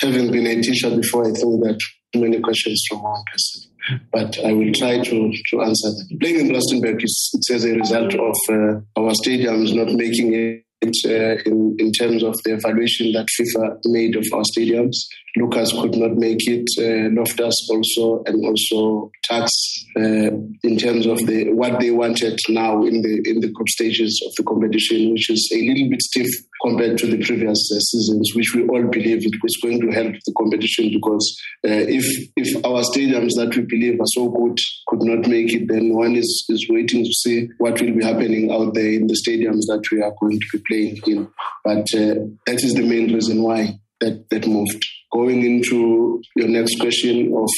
Having 0.00 0.30
been 0.30 0.46
a 0.46 0.62
teacher 0.62 0.94
before, 0.94 1.22
I 1.24 1.32
think 1.32 1.64
that 1.64 1.80
too 2.12 2.20
many 2.20 2.38
questions 2.38 2.84
from 2.88 3.02
one 3.02 3.24
person. 3.32 3.72
But 4.12 4.38
I 4.44 4.52
will 4.52 4.72
try 4.72 5.02
to, 5.02 5.32
to 5.50 5.62
answer 5.62 5.88
them. 5.90 6.18
Playing 6.20 6.46
in 6.46 6.54
Rustenburg 6.54 7.02
is 7.02 7.30
it's 7.34 7.50
as 7.50 7.64
a 7.64 7.72
result 7.72 8.14
of 8.14 8.36
uh, 8.48 9.00
our 9.00 9.10
stadiums 9.14 9.74
not 9.74 9.92
making 9.94 10.32
it 10.32 10.64
uh, 11.04 11.36
in, 11.46 11.76
in 11.78 11.92
terms 11.92 12.22
of 12.22 12.34
the 12.44 12.54
evaluation 12.54 13.12
that 13.12 13.28
FIFA 13.38 13.78
made 13.86 14.16
of 14.16 14.24
our 14.32 14.42
stadiums. 14.42 14.96
Lucas 15.36 15.72
could 15.72 15.96
not 15.96 16.12
make 16.12 16.46
it, 16.46 16.68
uh, 16.78 17.10
Loftus 17.12 17.68
also, 17.70 18.22
and 18.26 18.44
also 18.44 19.10
Tuks 19.28 19.84
uh, 19.96 20.30
in 20.62 20.76
terms 20.78 21.06
of 21.06 21.18
the 21.26 21.52
what 21.52 21.80
they 21.80 21.90
wanted 21.90 22.38
now 22.48 22.84
in 22.84 23.02
the 23.02 23.22
in 23.24 23.40
the 23.40 23.50
group 23.50 23.68
stages 23.68 24.22
of 24.26 24.32
the 24.36 24.44
competition, 24.44 25.12
which 25.12 25.28
is 25.30 25.50
a 25.52 25.60
little 25.68 25.90
bit 25.90 26.02
stiff 26.02 26.30
compared 26.64 26.96
to 26.98 27.06
the 27.06 27.22
previous 27.22 27.70
uh, 27.70 27.78
seasons, 27.78 28.32
which 28.34 28.54
we 28.54 28.66
all 28.68 28.84
believe 28.84 29.24
it 29.26 29.42
was 29.42 29.56
going 29.62 29.80
to 29.80 29.90
help 29.90 30.14
the 30.24 30.32
competition 30.36 30.90
because 30.92 31.24
uh, 31.66 31.84
if 31.98 32.06
if 32.36 32.64
our 32.64 32.82
stadiums 32.82 33.36
that 33.36 33.54
we 33.56 33.62
believe 33.62 34.00
are 34.00 34.14
so 34.14 34.28
good 34.28 34.58
could 34.88 35.02
not 35.02 35.28
make 35.28 35.52
it, 35.52 35.68
then 35.68 35.94
one 35.94 36.16
is 36.16 36.46
is 36.48 36.66
waiting 36.70 37.04
to 37.04 37.12
see 37.12 37.48
what 37.58 37.80
will 37.80 37.94
be 37.94 38.04
happening 38.04 38.50
out 38.50 38.74
there 38.74 38.92
in 38.92 39.06
the 39.06 39.14
stadiums 39.14 39.66
that 39.68 39.84
we 39.92 40.02
are 40.02 40.14
going 40.20 40.40
to 40.40 40.46
be 40.52 40.62
playing 40.66 40.98
in. 41.06 41.28
But 41.64 41.86
uh, 41.94 42.24
that 42.46 42.64
is 42.64 42.74
the 42.74 42.86
main 42.86 43.12
reason 43.12 43.42
why 43.42 43.78
that 44.00 44.28
that 44.30 44.46
moved 44.46 44.84
going 45.14 45.44
into 45.44 46.20
your 46.34 46.48
next 46.48 46.78
question 46.80 47.32
of 47.36 47.48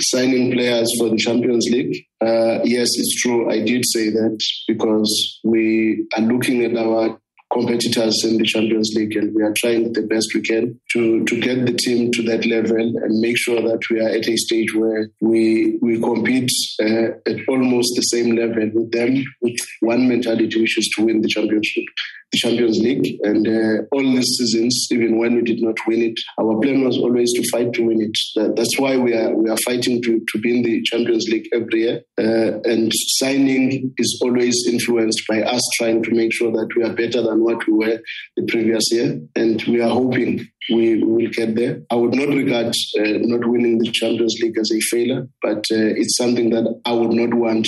signing 0.00 0.52
players 0.52 0.88
for 0.98 1.08
the 1.08 1.16
Champions 1.16 1.66
League, 1.70 2.04
uh, 2.20 2.60
yes, 2.64 2.88
it's 2.94 3.22
true. 3.22 3.50
I 3.50 3.62
did 3.64 3.82
say 3.86 4.10
that 4.10 4.38
because 4.66 5.40
we 5.42 6.06
are 6.16 6.22
looking 6.22 6.64
at 6.64 6.76
our 6.76 7.18
competitors 7.52 8.24
in 8.24 8.38
the 8.38 8.44
Champions 8.44 8.92
League, 8.94 9.16
and 9.16 9.34
we 9.34 9.42
are 9.42 9.54
trying 9.56 9.92
the 9.92 10.02
best 10.02 10.32
we 10.34 10.42
can 10.42 10.78
to 10.92 11.24
to 11.24 11.40
get 11.40 11.66
the 11.66 11.72
team 11.72 12.10
to 12.12 12.22
that 12.24 12.44
level 12.46 12.76
and 12.76 13.20
make 13.20 13.38
sure 13.38 13.60
that 13.60 13.80
we 13.90 14.00
are 14.00 14.08
at 14.08 14.28
a 14.28 14.36
stage 14.36 14.74
where 14.74 15.08
we 15.20 15.78
we 15.80 16.00
compete 16.00 16.50
uh, 16.82 17.08
at 17.26 17.38
almost 17.48 17.94
the 17.96 18.02
same 18.02 18.36
level 18.36 18.70
with 18.74 18.92
them, 18.92 19.24
with 19.40 19.58
one 19.80 20.08
mentality, 20.08 20.60
which 20.60 20.78
is 20.78 20.88
to 20.96 21.04
win 21.04 21.22
the 21.22 21.28
championship 21.28 21.84
the 22.32 22.38
Champions 22.38 22.78
League. 22.78 23.18
And 23.22 23.46
uh, 23.46 23.84
all 23.92 24.02
these 24.02 24.36
seasons, 24.36 24.88
even 24.90 25.18
when 25.18 25.36
we 25.36 25.42
did 25.42 25.62
not 25.62 25.76
win 25.86 26.02
it, 26.02 26.18
our 26.40 26.60
plan 26.60 26.84
was 26.84 26.98
always 26.98 27.32
to 27.32 27.48
fight 27.50 27.72
to 27.74 27.82
win 27.82 28.02
it. 28.02 28.18
That, 28.36 28.56
that's 28.56 28.78
why 28.78 28.96
we 28.96 29.14
are 29.14 29.34
we 29.34 29.48
are 29.50 29.56
fighting 29.64 30.02
to, 30.02 30.20
to 30.32 30.38
be 30.40 30.56
in 30.56 30.62
the 30.62 30.82
Champions 30.82 31.26
League 31.28 31.48
every 31.52 31.82
year. 31.82 32.02
Uh, 32.18 32.60
and 32.64 32.92
signing 32.94 33.94
is 33.98 34.20
always 34.22 34.66
influenced 34.68 35.22
by 35.28 35.42
us 35.42 35.62
trying 35.78 36.02
to 36.02 36.10
make 36.10 36.32
sure 36.32 36.52
that 36.52 36.68
we 36.76 36.84
are 36.84 36.92
better 36.94 37.22
than 37.22 37.42
what 37.44 37.66
we 37.66 37.74
were 37.74 38.00
the 38.36 38.46
previous 38.46 38.90
year. 38.92 39.20
And 39.34 39.62
we 39.62 39.80
are 39.80 39.90
hoping 39.90 40.46
we 40.70 41.02
will 41.02 41.30
get 41.30 41.54
there. 41.54 41.82
I 41.90 41.94
would 41.94 42.14
not 42.14 42.28
regard 42.28 42.74
uh, 42.98 43.18
not 43.20 43.48
winning 43.48 43.78
the 43.78 43.90
Champions 43.90 44.36
League 44.42 44.58
as 44.58 44.70
a 44.70 44.80
failure, 44.80 45.28
but 45.42 45.58
uh, 45.70 45.96
it's 45.96 46.16
something 46.16 46.50
that 46.50 46.80
I 46.84 46.92
would 46.92 47.12
not 47.12 47.34
want 47.34 47.66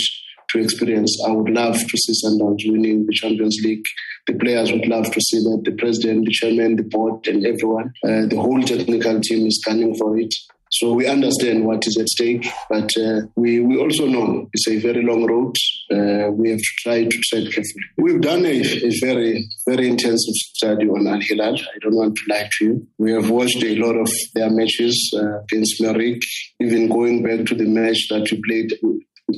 to 0.52 0.60
experience. 0.60 1.16
I 1.26 1.30
would 1.30 1.50
love 1.50 1.78
to 1.78 1.98
see 1.98 2.12
Sundowns 2.24 2.60
winning 2.66 3.06
the 3.06 3.12
Champions 3.12 3.58
League. 3.64 3.84
The 4.26 4.34
players 4.34 4.72
would 4.72 4.86
love 4.86 5.10
to 5.10 5.20
see 5.20 5.38
that. 5.38 5.62
The 5.64 5.72
president, 5.72 6.26
the 6.26 6.32
chairman, 6.32 6.76
the 6.76 6.84
board, 6.84 7.26
and 7.26 7.44
everyone, 7.44 7.92
uh, 8.04 8.26
the 8.26 8.36
whole 8.40 8.62
technical 8.62 9.20
team 9.20 9.46
is 9.46 9.62
gunning 9.64 9.94
for 9.96 10.18
it. 10.18 10.34
So 10.72 10.92
we 10.92 11.08
understand 11.08 11.66
what 11.66 11.84
is 11.86 11.98
at 11.98 12.08
stake, 12.08 12.46
but 12.68 12.88
uh, 12.96 13.22
we, 13.34 13.58
we 13.58 13.76
also 13.76 14.06
know 14.06 14.48
it's 14.52 14.68
a 14.68 14.78
very 14.78 15.02
long 15.02 15.26
road. 15.26 15.56
Uh, 15.90 16.30
we 16.30 16.50
have 16.50 16.60
to 16.60 16.72
try 16.78 17.02
to 17.02 17.18
tread 17.28 17.44
carefully. 17.46 17.84
We've 17.98 18.20
done 18.20 18.46
a, 18.46 18.60
a, 18.60 18.90
very, 19.00 19.48
very 19.66 19.88
intensive 19.88 20.34
study 20.54 20.86
on 20.86 21.08
Al 21.08 21.18
Hilal. 21.20 21.56
I 21.56 21.78
don't 21.80 21.96
want 21.96 22.14
to 22.14 22.22
lie 22.32 22.48
to 22.58 22.64
you. 22.64 22.86
We 22.98 23.10
have 23.12 23.30
watched 23.30 23.64
a 23.64 23.74
lot 23.76 23.96
of 23.96 24.08
their 24.34 24.48
matches 24.48 25.12
uh, 25.16 25.40
against 25.40 25.82
Merrikh, 25.82 26.22
even 26.60 26.88
going 26.88 27.24
back 27.24 27.46
to 27.46 27.56
the 27.56 27.66
match 27.66 28.06
that 28.10 28.28
we 28.30 28.40
played 28.46 28.72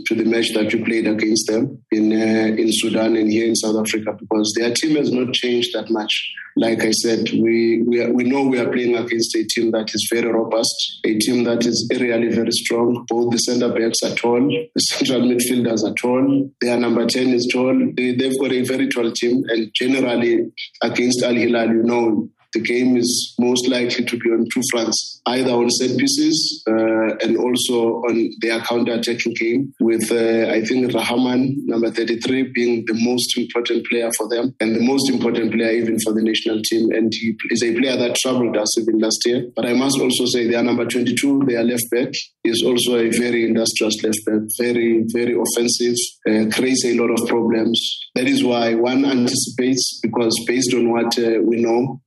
to 0.07 0.15
the 0.15 0.25
match 0.25 0.53
that 0.55 0.73
we 0.73 0.83
played 0.85 1.07
against 1.07 1.47
them 1.47 1.83
in 1.91 2.13
uh, 2.13 2.55
in 2.57 2.69
Sudan 2.71 3.17
and 3.17 3.31
here 3.31 3.47
in 3.47 3.57
South 3.57 3.77
Africa 3.77 4.17
because 4.19 4.53
their 4.57 4.73
team 4.73 4.97
has 4.97 5.11
not 5.13 5.33
changed 5.33 5.71
that 5.75 5.91
much. 5.91 6.35
Like 6.57 6.83
I 6.83 6.91
said, 6.91 7.31
we 7.31 7.83
we, 7.83 8.03
are, 8.03 8.13
we 8.13 8.25
know 8.25 8.43
we 8.43 8.59
are 8.59 8.71
playing 8.71 8.97
against 8.97 9.35
a 9.35 9.45
team 9.45 9.71
that 9.71 9.95
is 9.95 10.09
very 10.13 10.31
robust, 10.31 11.01
a 11.05 11.19
team 11.19 11.45
that 11.45 11.65
is 11.65 11.89
really 11.99 12.29
very 12.29 12.53
strong. 12.53 13.07
Both 13.09 13.33
the 13.33 13.39
centre 13.39 13.73
backs 13.73 14.03
are 14.03 14.15
tall, 14.15 14.41
the 14.75 14.81
central 14.81 15.23
midfielders 15.23 15.83
are 15.83 15.95
tall. 15.95 16.51
Their 16.61 16.79
number 16.79 17.07
ten 17.07 17.29
is 17.29 17.49
tall. 17.53 17.75
They, 17.97 18.15
they've 18.15 18.39
got 18.39 18.53
a 18.53 18.63
very 18.63 18.89
tall 18.89 19.11
team, 19.13 19.45
and 19.49 19.71
generally 19.75 20.53
against 20.83 21.23
Al 21.23 21.35
Hilal, 21.35 21.69
you 21.69 21.83
know, 21.83 22.29
the 22.53 22.61
game 22.61 22.97
is 22.97 23.35
most 23.39 23.69
likely 23.69 24.05
to 24.05 24.19
be 24.19 24.31
on 24.31 24.47
two 24.53 24.63
fronts, 24.71 25.21
either 25.27 25.51
on 25.51 25.71
set 25.71 25.97
pieces 25.97 26.63
uh, 26.69 27.17
and 27.23 27.37
also 27.37 28.03
on 28.09 28.31
their 28.41 28.61
counter-attacking 28.61 29.35
game, 29.35 29.73
with 29.81 30.11
uh, 30.11 30.51
I 30.53 30.65
think 30.65 30.93
Rahman, 30.93 31.57
number 31.67 31.91
33, 31.91 32.53
being 32.55 32.85
the 32.87 32.95
most 32.95 33.37
important 33.39 33.87
player 33.87 34.11
for 34.17 34.29
them 34.29 34.55
and 34.61 34.77
the 34.77 34.83
most 34.83 35.11
important 35.11 35.53
player 35.53 35.71
even 35.71 35.99
for 36.01 36.13
the 36.13 36.23
national 36.23 36.61
team. 36.63 36.91
And 36.93 37.13
he 37.13 37.35
is 37.51 37.63
a 37.63 37.75
player 37.75 37.97
that 37.97 38.17
troubled 38.17 38.57
us 38.57 38.79
even 38.79 38.99
last 38.99 39.23
year. 39.25 39.47
But 39.55 39.67
I 39.67 39.73
must 39.73 40.01
also 40.01 40.25
say 40.27 40.49
their 40.49 40.63
number 40.63 40.87
22, 40.87 41.45
their 41.47 41.65
left 41.65 41.85
back, 41.91 42.13
is 42.45 42.63
also 42.65 42.97
a 42.97 43.11
very 43.11 43.45
industrious 43.47 44.03
left 44.03 44.19
back, 44.27 44.43
very, 44.59 45.05
very 45.13 45.35
offensive, 45.35 45.97
uh, 46.29 46.51
creates 46.55 46.85
a 46.85 46.99
lot 46.99 47.11
of 47.11 47.27
problems. 47.29 47.81
That 48.15 48.27
is 48.27 48.45
why 48.45 48.75
one 48.75 49.05
anticipates, 49.05 50.01
because 50.03 50.35
based 50.47 50.75
on 50.75 50.91
what 50.91 51.19
uh, 51.19 51.41
we 51.43 51.63
know, 51.63 52.01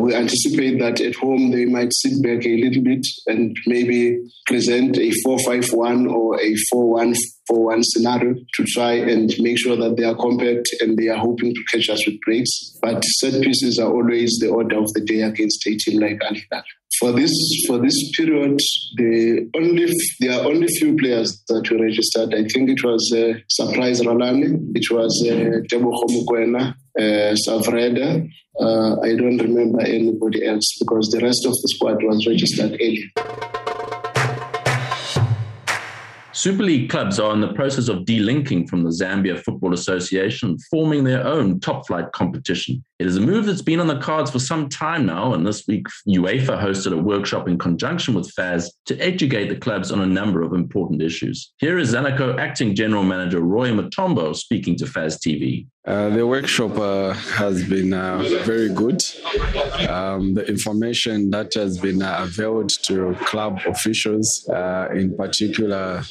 we 0.00 0.14
anticipate 0.14 0.78
that 0.78 1.00
at 1.00 1.14
home 1.16 1.50
they 1.50 1.64
might 1.64 1.92
sit 1.92 2.22
back 2.22 2.44
a 2.46 2.56
little 2.56 2.82
bit 2.82 3.06
and 3.26 3.56
maybe 3.66 4.18
present 4.46 4.96
a 4.96 5.10
4-5-1 5.26 6.12
or 6.12 6.40
a 6.40 6.54
4-1 6.72 7.14
for 7.46 7.64
one 7.64 7.82
scenario 7.82 8.34
to 8.34 8.64
try 8.68 8.92
and 8.92 9.32
make 9.38 9.58
sure 9.58 9.76
that 9.76 9.96
they 9.96 10.04
are 10.04 10.14
compact 10.14 10.68
and 10.80 10.96
they 10.96 11.08
are 11.08 11.18
hoping 11.18 11.54
to 11.54 11.60
catch 11.72 11.88
us 11.88 12.06
with 12.06 12.20
breaks. 12.24 12.50
But 12.80 13.02
set 13.04 13.42
pieces 13.42 13.78
are 13.78 13.90
always 13.90 14.38
the 14.40 14.48
order 14.48 14.78
of 14.78 14.92
the 14.92 15.00
day 15.00 15.22
against 15.22 15.66
a 15.66 15.76
team 15.76 16.00
like 16.00 16.20
Al 16.22 16.34
Hilal. 16.34 16.64
For 17.00 17.10
this 17.10 17.32
for 17.66 17.78
this 17.78 17.96
period, 18.16 18.60
the 18.96 19.50
only 19.56 19.92
there 20.20 20.38
are 20.38 20.46
only 20.46 20.68
few 20.68 20.94
players 20.96 21.42
that 21.48 21.68
were 21.70 21.82
registered. 21.82 22.34
I 22.34 22.44
think 22.44 22.68
it 22.68 22.84
was 22.84 23.12
uh, 23.16 23.40
Surprise 23.48 24.02
Ralani, 24.02 24.70
it 24.74 24.90
was 24.90 25.26
uh, 25.26 25.62
Tebogo 25.68 26.26
Mokoena, 26.98 27.32
uh, 27.32 27.34
Savreda. 27.46 28.30
Uh, 28.60 29.00
I 29.00 29.16
don't 29.16 29.38
remember 29.38 29.80
anybody 29.80 30.46
else 30.46 30.76
because 30.78 31.10
the 31.10 31.20
rest 31.20 31.46
of 31.46 31.52
the 31.52 31.68
squad 31.68 32.02
was 32.02 32.26
registered 32.26 32.72
early. 32.74 33.12
Super 36.34 36.62
League 36.62 36.90
clubs 36.90 37.20
are 37.20 37.34
in 37.34 37.40
the 37.40 37.52
process 37.52 37.88
of 37.88 37.98
delinking 37.98 38.68
from 38.68 38.82
the 38.82 38.90
Zambia 38.90 39.38
Football 39.38 39.74
Association, 39.74 40.56
forming 40.70 41.04
their 41.04 41.24
own 41.26 41.60
top 41.60 41.86
flight 41.86 42.10
competition. 42.12 42.82
It 42.98 43.06
is 43.06 43.16
a 43.16 43.20
move 43.20 43.44
that's 43.44 43.62
been 43.62 43.80
on 43.80 43.86
the 43.86 43.98
cards 43.98 44.30
for 44.30 44.38
some 44.38 44.68
time 44.68 45.04
now, 45.06 45.34
and 45.34 45.46
this 45.46 45.66
week 45.68 45.86
UEFA 46.08 46.60
hosted 46.60 46.98
a 46.98 47.02
workshop 47.02 47.48
in 47.48 47.58
conjunction 47.58 48.14
with 48.14 48.32
FAZ 48.32 48.72
to 48.86 48.98
educate 48.98 49.50
the 49.50 49.56
clubs 49.56 49.92
on 49.92 50.00
a 50.00 50.06
number 50.06 50.42
of 50.42 50.54
important 50.54 51.02
issues. 51.02 51.52
Here 51.58 51.78
is 51.78 51.94
Zanaco 51.94 52.38
Acting 52.40 52.74
General 52.74 53.04
Manager 53.04 53.40
Roy 53.40 53.68
Matombo 53.68 54.34
speaking 54.34 54.76
to 54.78 54.86
FAZ 54.86 55.18
TV. 55.18 55.66
Uh, 55.84 56.08
the 56.10 56.24
workshop 56.24 56.78
uh, 56.78 57.12
has 57.12 57.68
been 57.68 57.92
uh, 57.92 58.18
very 58.44 58.68
good. 58.68 59.02
Um, 59.88 60.32
the 60.32 60.44
information 60.46 61.28
that 61.30 61.54
has 61.54 61.76
been 61.76 62.00
uh, 62.00 62.18
availed 62.20 62.68
to 62.84 63.16
club 63.24 63.58
officials, 63.66 64.48
uh, 64.48 64.90
in 64.94 65.16
particular 65.16 66.04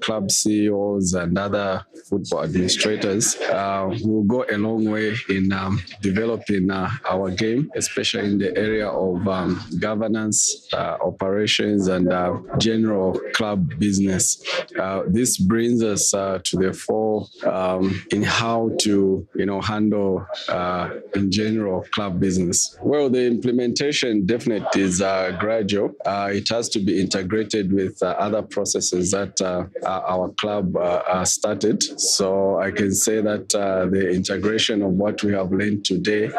club 0.00 0.30
CEOs 0.30 1.12
and 1.12 1.36
other 1.36 1.84
football 2.08 2.44
administrators, 2.44 3.36
will 4.02 4.24
go 4.24 4.46
a 4.50 4.56
long 4.56 4.90
way 4.90 5.14
in 5.28 5.52
um, 5.52 5.82
developing 6.00 6.70
our 6.70 7.30
game, 7.30 7.70
especially 7.76 8.24
in 8.24 8.38
the 8.38 8.56
area 8.56 8.88
of 8.88 9.28
um, 9.28 9.62
governance, 9.78 10.66
operations, 10.72 11.88
and 11.88 12.10
general 12.58 13.20
club 13.34 13.78
business. 13.78 14.42
this 15.08 15.36
brings 15.36 15.82
us 15.82 16.10
to 16.10 16.56
the 16.56 16.72
fore 16.72 17.26
um, 17.44 18.02
in 18.12 18.22
how 18.22 18.70
to 18.78 19.09
you 19.40 19.46
know 19.46 19.60
handle 19.60 20.26
uh, 20.48 20.90
in 21.14 21.30
general 21.30 21.78
club 21.94 22.12
business? 22.20 22.76
Well, 22.82 23.08
the 23.16 23.24
implementation 23.26 24.26
definitely 24.26 24.82
is 24.82 25.00
uh, 25.00 25.36
gradual. 25.38 25.88
Uh, 26.04 26.30
it 26.32 26.48
has 26.48 26.68
to 26.70 26.80
be 26.80 27.00
integrated 27.00 27.72
with 27.72 28.02
uh, 28.02 28.08
other 28.26 28.42
processes 28.42 29.10
that 29.16 29.40
uh, 29.40 29.64
our 29.84 30.28
club 30.40 30.76
uh, 30.76 31.24
started. 31.24 31.78
So 32.16 32.58
I 32.66 32.70
can 32.70 32.92
say 32.94 33.20
that 33.20 33.48
the 33.94 34.04
integration 34.20 34.82
of 34.82 34.92
what 35.02 35.22
we 35.22 35.32
have 35.32 35.50
learned 35.52 35.84
today 35.84 36.30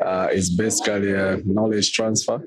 uh, 0.00 0.28
is 0.32 0.50
basically 0.50 1.12
a 1.12 1.38
knowledge 1.44 1.92
transfer, 1.92 2.42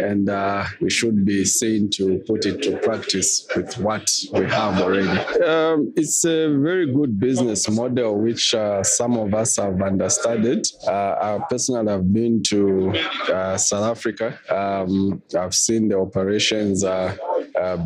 and 0.00 0.28
uh, 0.28 0.64
we 0.80 0.90
should 0.90 1.24
be 1.24 1.44
seen 1.44 1.90
to 1.90 2.22
put 2.26 2.46
it 2.46 2.62
to 2.62 2.76
practice 2.78 3.46
with 3.54 3.76
what 3.78 4.08
we 4.32 4.44
have 4.46 4.80
already. 4.80 5.08
Um, 5.44 5.92
it's 5.96 6.24
a 6.24 6.48
very 6.58 6.92
good 6.92 7.18
business 7.18 7.68
model, 7.68 8.18
which 8.20 8.54
uh, 8.54 8.82
some 8.82 9.16
of 9.16 9.34
us 9.34 9.56
have 9.56 9.80
understood. 9.82 10.66
Uh, 10.86 10.90
I 10.90 11.40
personally 11.48 11.90
have 11.90 12.12
been 12.12 12.42
to 12.44 12.92
uh, 13.32 13.56
South 13.56 13.96
Africa. 13.96 14.38
Um, 14.50 15.22
I've 15.38 15.54
seen 15.54 15.88
the 15.88 15.98
operations 15.98 16.84
uh, 16.84 17.16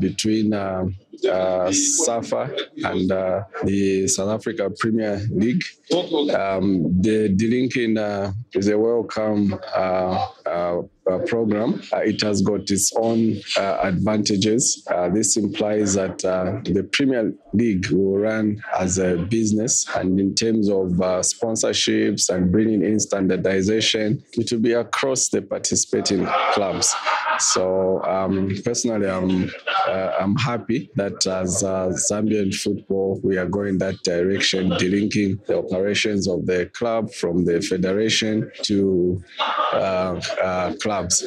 between 0.01 0.53
um, 0.53 0.95
uh, 1.29 1.71
SAFA 1.73 2.55
and 2.85 3.11
uh, 3.11 3.43
the 3.65 4.09
South 4.09 4.31
Africa 4.31 4.71
Premier 4.79 5.21
League. 5.31 5.63
Um, 5.93 7.01
the 7.01 7.35
delinking 7.37 7.99
uh, 7.99 8.33
is 8.55 8.69
a 8.69 8.79
welcome 8.79 9.59
uh, 9.75 10.27
uh, 10.47 10.83
uh, 11.11 11.19
program. 11.27 11.83
it 11.93 12.21
has 12.23 12.41
got 12.43 12.71
its 12.71 12.93
own 12.97 13.37
advantages. 13.59 14.87
this 15.13 15.37
implies 15.37 15.95
that 15.95 16.19
the 16.19 16.89
Premier 16.93 17.33
League 17.53 17.91
will 17.91 18.19
run 18.19 18.63
as 18.79 18.99
a 18.99 19.17
business, 19.17 19.87
and 19.97 20.19
in 20.19 20.35
terms 20.35 20.69
of 20.69 20.87
sponsorships 21.23 22.31
and 22.31 22.51
bringing 22.51 22.83
in 22.83 22.99
standardization, 23.01 24.23
it 24.33 24.51
will 24.51 24.61
be 24.61 24.73
across 24.73 25.29
the 25.29 25.43
participating 25.43 26.27
clubs. 26.53 26.95
So 27.43 28.03
um, 28.05 28.51
personally, 28.65 29.09
I'm 29.09 29.51
uh, 29.89 30.13
I'm 30.21 30.37
happy 30.37 30.91
that 30.95 31.27
as 31.27 31.63
uh, 31.65 31.89
Zambian 32.11 32.55
football, 32.55 33.21
we 33.25 33.37
are 33.37 33.47
going 33.47 33.79
that 33.79 33.97
direction, 34.05 34.71
delinking 34.71 35.45
the 35.47 35.59
operations 35.59 36.29
of 36.29 36.47
the 36.47 36.71
club 36.73 37.13
from 37.13 37.45
the 37.45 37.61
federation 37.61 38.51
to 38.63 39.23
uh, 39.73 40.21
uh 40.43 40.75
clubs. 40.81 41.25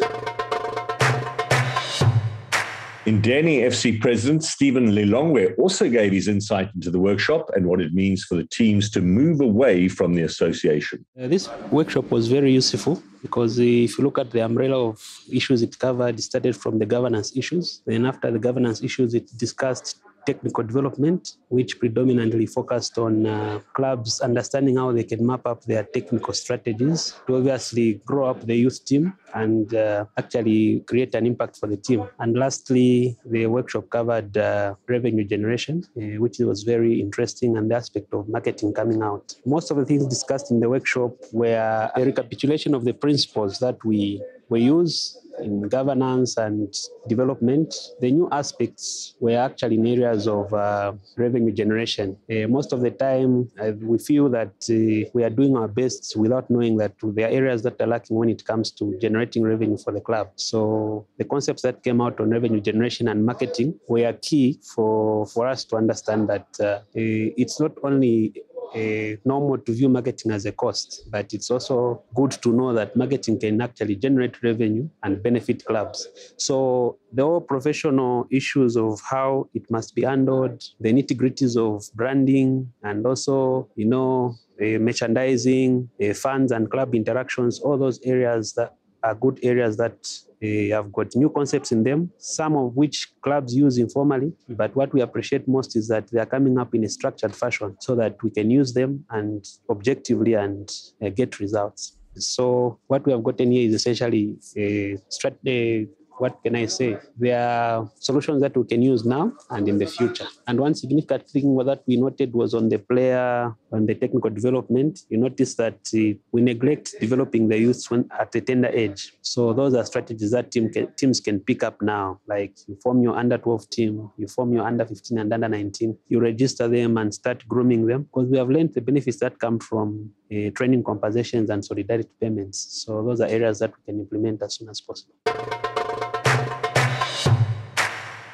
Indeni 3.05 3.61
FC 3.61 4.01
president 4.01 4.43
Stephen 4.43 4.87
Lilongwe 4.87 5.55
also 5.59 5.87
gave 5.87 6.11
his 6.11 6.27
insight 6.27 6.71
into 6.73 6.89
the 6.89 6.97
workshop 6.97 7.51
and 7.55 7.67
what 7.67 7.79
it 7.79 7.93
means 7.93 8.23
for 8.23 8.33
the 8.33 8.45
teams 8.45 8.89
to 8.89 8.99
move 8.99 9.41
away 9.41 9.87
from 9.87 10.15
the 10.15 10.23
association. 10.23 11.05
Uh, 11.19 11.27
this 11.27 11.47
workshop 11.69 12.09
was 12.09 12.27
very 12.27 12.51
useful 12.51 13.03
because 13.21 13.59
if 13.59 13.99
you 13.99 14.03
look 14.03 14.17
at 14.17 14.31
the 14.31 14.39
umbrella 14.39 14.89
of 14.89 14.97
issues 15.31 15.61
it 15.61 15.77
covered, 15.77 16.17
it 16.17 16.23
started 16.23 16.55
from 16.55 16.79
the 16.79 16.85
governance 16.87 17.37
issues. 17.37 17.83
Then 17.85 18.07
after 18.07 18.31
the 18.31 18.39
governance 18.39 18.81
issues, 18.81 19.13
it 19.13 19.29
discussed 19.37 19.99
technical 20.25 20.63
development, 20.63 21.37
which 21.49 21.79
predominantly 21.79 22.45
focused 22.45 22.97
on 22.97 23.25
uh, 23.25 23.59
clubs 23.73 24.21
understanding 24.21 24.77
how 24.77 24.91
they 24.91 25.03
can 25.03 25.25
map 25.25 25.45
up 25.45 25.63
their 25.65 25.83
technical 25.83 26.33
strategies 26.33 27.15
to 27.27 27.37
obviously 27.37 28.01
grow 28.05 28.25
up 28.25 28.45
the 28.45 28.55
youth 28.55 28.83
team 28.85 29.13
and 29.33 29.73
uh, 29.75 30.05
actually 30.17 30.79
create 30.81 31.13
an 31.15 31.25
impact 31.25 31.57
for 31.59 31.67
the 31.67 31.77
team. 31.77 32.07
And 32.19 32.37
lastly, 32.37 33.17
the 33.25 33.47
workshop 33.47 33.89
covered 33.89 34.37
uh, 34.37 34.75
revenue 34.87 35.23
generation, 35.23 35.83
uh, 35.97 36.19
which 36.21 36.39
was 36.39 36.63
very 36.63 36.99
interesting, 36.99 37.57
and 37.57 37.69
the 37.69 37.75
aspect 37.75 38.13
of 38.13 38.27
marketing 38.29 38.73
coming 38.73 39.01
out. 39.01 39.35
Most 39.45 39.71
of 39.71 39.77
the 39.77 39.85
things 39.85 40.07
discussed 40.07 40.51
in 40.51 40.59
the 40.59 40.69
workshop 40.69 41.11
were 41.31 41.91
a 41.95 42.05
recapitulation 42.05 42.73
of 42.73 42.85
the 42.85 42.93
principles 42.93 43.59
that 43.59 43.83
we 43.83 44.21
we 44.49 44.61
use 44.61 45.17
in 45.39 45.63
governance 45.63 46.37
and 46.37 46.73
development, 47.07 47.73
the 47.99 48.11
new 48.11 48.29
aspects 48.31 49.15
were 49.19 49.37
actually 49.37 49.75
in 49.75 49.87
areas 49.87 50.27
of 50.27 50.53
uh, 50.53 50.93
revenue 51.17 51.51
generation. 51.51 52.17
Uh, 52.29 52.47
most 52.47 52.73
of 52.73 52.81
the 52.81 52.91
time, 52.91 53.49
uh, 53.61 53.71
we 53.81 53.97
feel 53.97 54.29
that 54.29 54.53
uh, 54.69 55.09
we 55.13 55.23
are 55.23 55.29
doing 55.29 55.55
our 55.57 55.67
best 55.67 56.15
without 56.17 56.49
knowing 56.49 56.77
that 56.77 56.93
there 57.03 57.27
are 57.27 57.31
areas 57.31 57.63
that 57.63 57.79
are 57.81 57.87
lacking 57.87 58.15
when 58.17 58.29
it 58.29 58.45
comes 58.45 58.71
to 58.71 58.97
generating 58.99 59.43
revenue 59.43 59.77
for 59.77 59.91
the 59.91 60.01
club. 60.01 60.29
So 60.35 61.05
the 61.17 61.25
concepts 61.25 61.61
that 61.63 61.83
came 61.83 62.01
out 62.01 62.19
on 62.19 62.29
revenue 62.29 62.61
generation 62.61 63.07
and 63.07 63.25
marketing 63.25 63.79
were 63.87 64.13
key 64.21 64.59
for, 64.75 65.25
for 65.27 65.47
us 65.47 65.63
to 65.65 65.75
understand 65.75 66.29
that 66.29 66.47
uh, 66.59 66.79
it's 66.93 67.59
not 67.59 67.73
only 67.83 68.33
uh, 68.73 69.17
normal 69.25 69.57
to 69.59 69.71
view 69.73 69.89
marketing 69.89 70.31
as 70.31 70.45
a 70.45 70.51
cost, 70.51 71.07
but 71.11 71.33
it's 71.33 71.51
also 71.51 72.03
good 72.13 72.31
to 72.31 72.53
know 72.53 72.73
that 72.73 72.95
marketing 72.95 73.39
can 73.39 73.61
actually 73.61 73.95
generate 73.95 74.41
revenue 74.43 74.87
and 75.03 75.21
benefit 75.21 75.65
clubs. 75.65 76.07
So 76.37 76.97
the 77.11 77.23
whole 77.23 77.41
professional 77.41 78.27
issues 78.31 78.75
of 78.77 78.99
how 79.09 79.49
it 79.53 79.69
must 79.69 79.95
be 79.95 80.03
handled, 80.03 80.63
the 80.79 80.93
nitty 80.93 81.15
gritties 81.15 81.55
of 81.57 81.85
branding, 81.95 82.71
and 82.83 83.05
also, 83.05 83.69
you 83.75 83.85
know, 83.85 84.35
uh, 84.61 84.79
merchandising, 84.79 85.89
uh, 86.01 86.13
funds 86.13 86.51
and 86.51 86.71
club 86.71 86.95
interactions, 86.95 87.59
all 87.59 87.77
those 87.77 87.99
areas 88.03 88.53
that 88.53 88.75
are 89.03 89.15
good 89.15 89.39
areas 89.43 89.77
that 89.77 89.97
they 90.41 90.69
have 90.69 90.91
got 90.91 91.15
new 91.15 91.29
concepts 91.29 91.71
in 91.71 91.83
them, 91.83 92.11
some 92.17 92.55
of 92.55 92.75
which 92.75 93.09
clubs 93.21 93.55
use 93.55 93.77
informally. 93.77 94.33
But 94.49 94.75
what 94.75 94.93
we 94.93 95.01
appreciate 95.01 95.47
most 95.47 95.75
is 95.75 95.87
that 95.87 96.07
they 96.11 96.19
are 96.19 96.25
coming 96.25 96.57
up 96.57 96.75
in 96.75 96.83
a 96.83 96.89
structured 96.89 97.35
fashion 97.35 97.75
so 97.79 97.95
that 97.95 98.21
we 98.23 98.29
can 98.29 98.51
use 98.51 98.73
them 98.73 99.05
and 99.09 99.45
objectively 99.69 100.33
and 100.33 100.69
uh, 101.01 101.09
get 101.09 101.39
results. 101.39 101.97
So 102.17 102.79
what 102.87 103.05
we 103.05 103.11
have 103.11 103.23
gotten 103.23 103.51
here 103.51 103.67
is 103.67 103.75
essentially 103.75 104.35
a, 104.55 104.97
strat- 105.09 105.87
what 106.17 106.41
can 106.43 106.55
I 106.55 106.65
say? 106.65 106.97
There 107.17 107.39
are 107.39 107.89
solutions 107.99 108.41
that 108.41 108.55
we 108.55 108.63
can 108.65 108.81
use 108.81 109.05
now 109.05 109.33
and 109.49 109.67
in 109.67 109.77
the 109.77 109.85
future. 109.85 110.27
And 110.47 110.59
one 110.59 110.75
significant 110.75 111.29
thing 111.29 111.55
that 111.57 111.83
we 111.87 111.97
noted 111.97 112.33
was 112.33 112.53
on 112.53 112.69
the 112.69 112.79
player, 112.79 113.53
on 113.71 113.85
the 113.85 113.95
technical 113.95 114.29
development. 114.29 115.01
You 115.09 115.17
notice 115.17 115.55
that 115.55 115.79
uh, 115.93 116.17
we 116.31 116.41
neglect 116.41 116.95
developing 116.99 117.47
the 117.47 117.57
youth 117.57 117.85
when, 117.89 118.09
at 118.17 118.33
a 118.35 118.41
tender 118.41 118.69
age. 118.69 119.13
So 119.21 119.53
those 119.53 119.73
are 119.73 119.85
strategies 119.85 120.31
that 120.31 120.51
team 120.51 120.71
can, 120.71 120.91
teams 120.93 121.19
can 121.19 121.39
pick 121.39 121.63
up 121.63 121.81
now. 121.81 122.19
Like 122.27 122.57
you 122.67 122.77
form 122.81 123.01
your 123.01 123.17
under 123.17 123.37
12 123.37 123.69
team, 123.69 124.11
you 124.17 124.27
form 124.27 124.53
your 124.53 124.65
under 124.65 124.85
15 124.85 125.17
and 125.17 125.33
under 125.33 125.49
19, 125.49 125.97
you 126.07 126.19
register 126.19 126.67
them 126.67 126.97
and 126.97 127.13
start 127.13 127.47
grooming 127.47 127.87
them 127.87 128.03
because 128.03 128.29
we 128.29 128.37
have 128.37 128.49
learned 128.49 128.73
the 128.73 128.81
benefits 128.81 129.19
that 129.19 129.39
come 129.39 129.59
from 129.59 130.11
uh, 130.31 130.49
training 130.55 130.83
compensations 130.83 131.49
and 131.49 131.63
solidarity 131.63 132.09
payments. 132.19 132.83
So 132.85 133.03
those 133.03 133.21
are 133.21 133.27
areas 133.27 133.59
that 133.59 133.71
we 133.71 133.83
can 133.85 133.99
implement 133.99 134.41
as 134.41 134.55
soon 134.55 134.69
as 134.69 134.81
possible. 134.81 135.13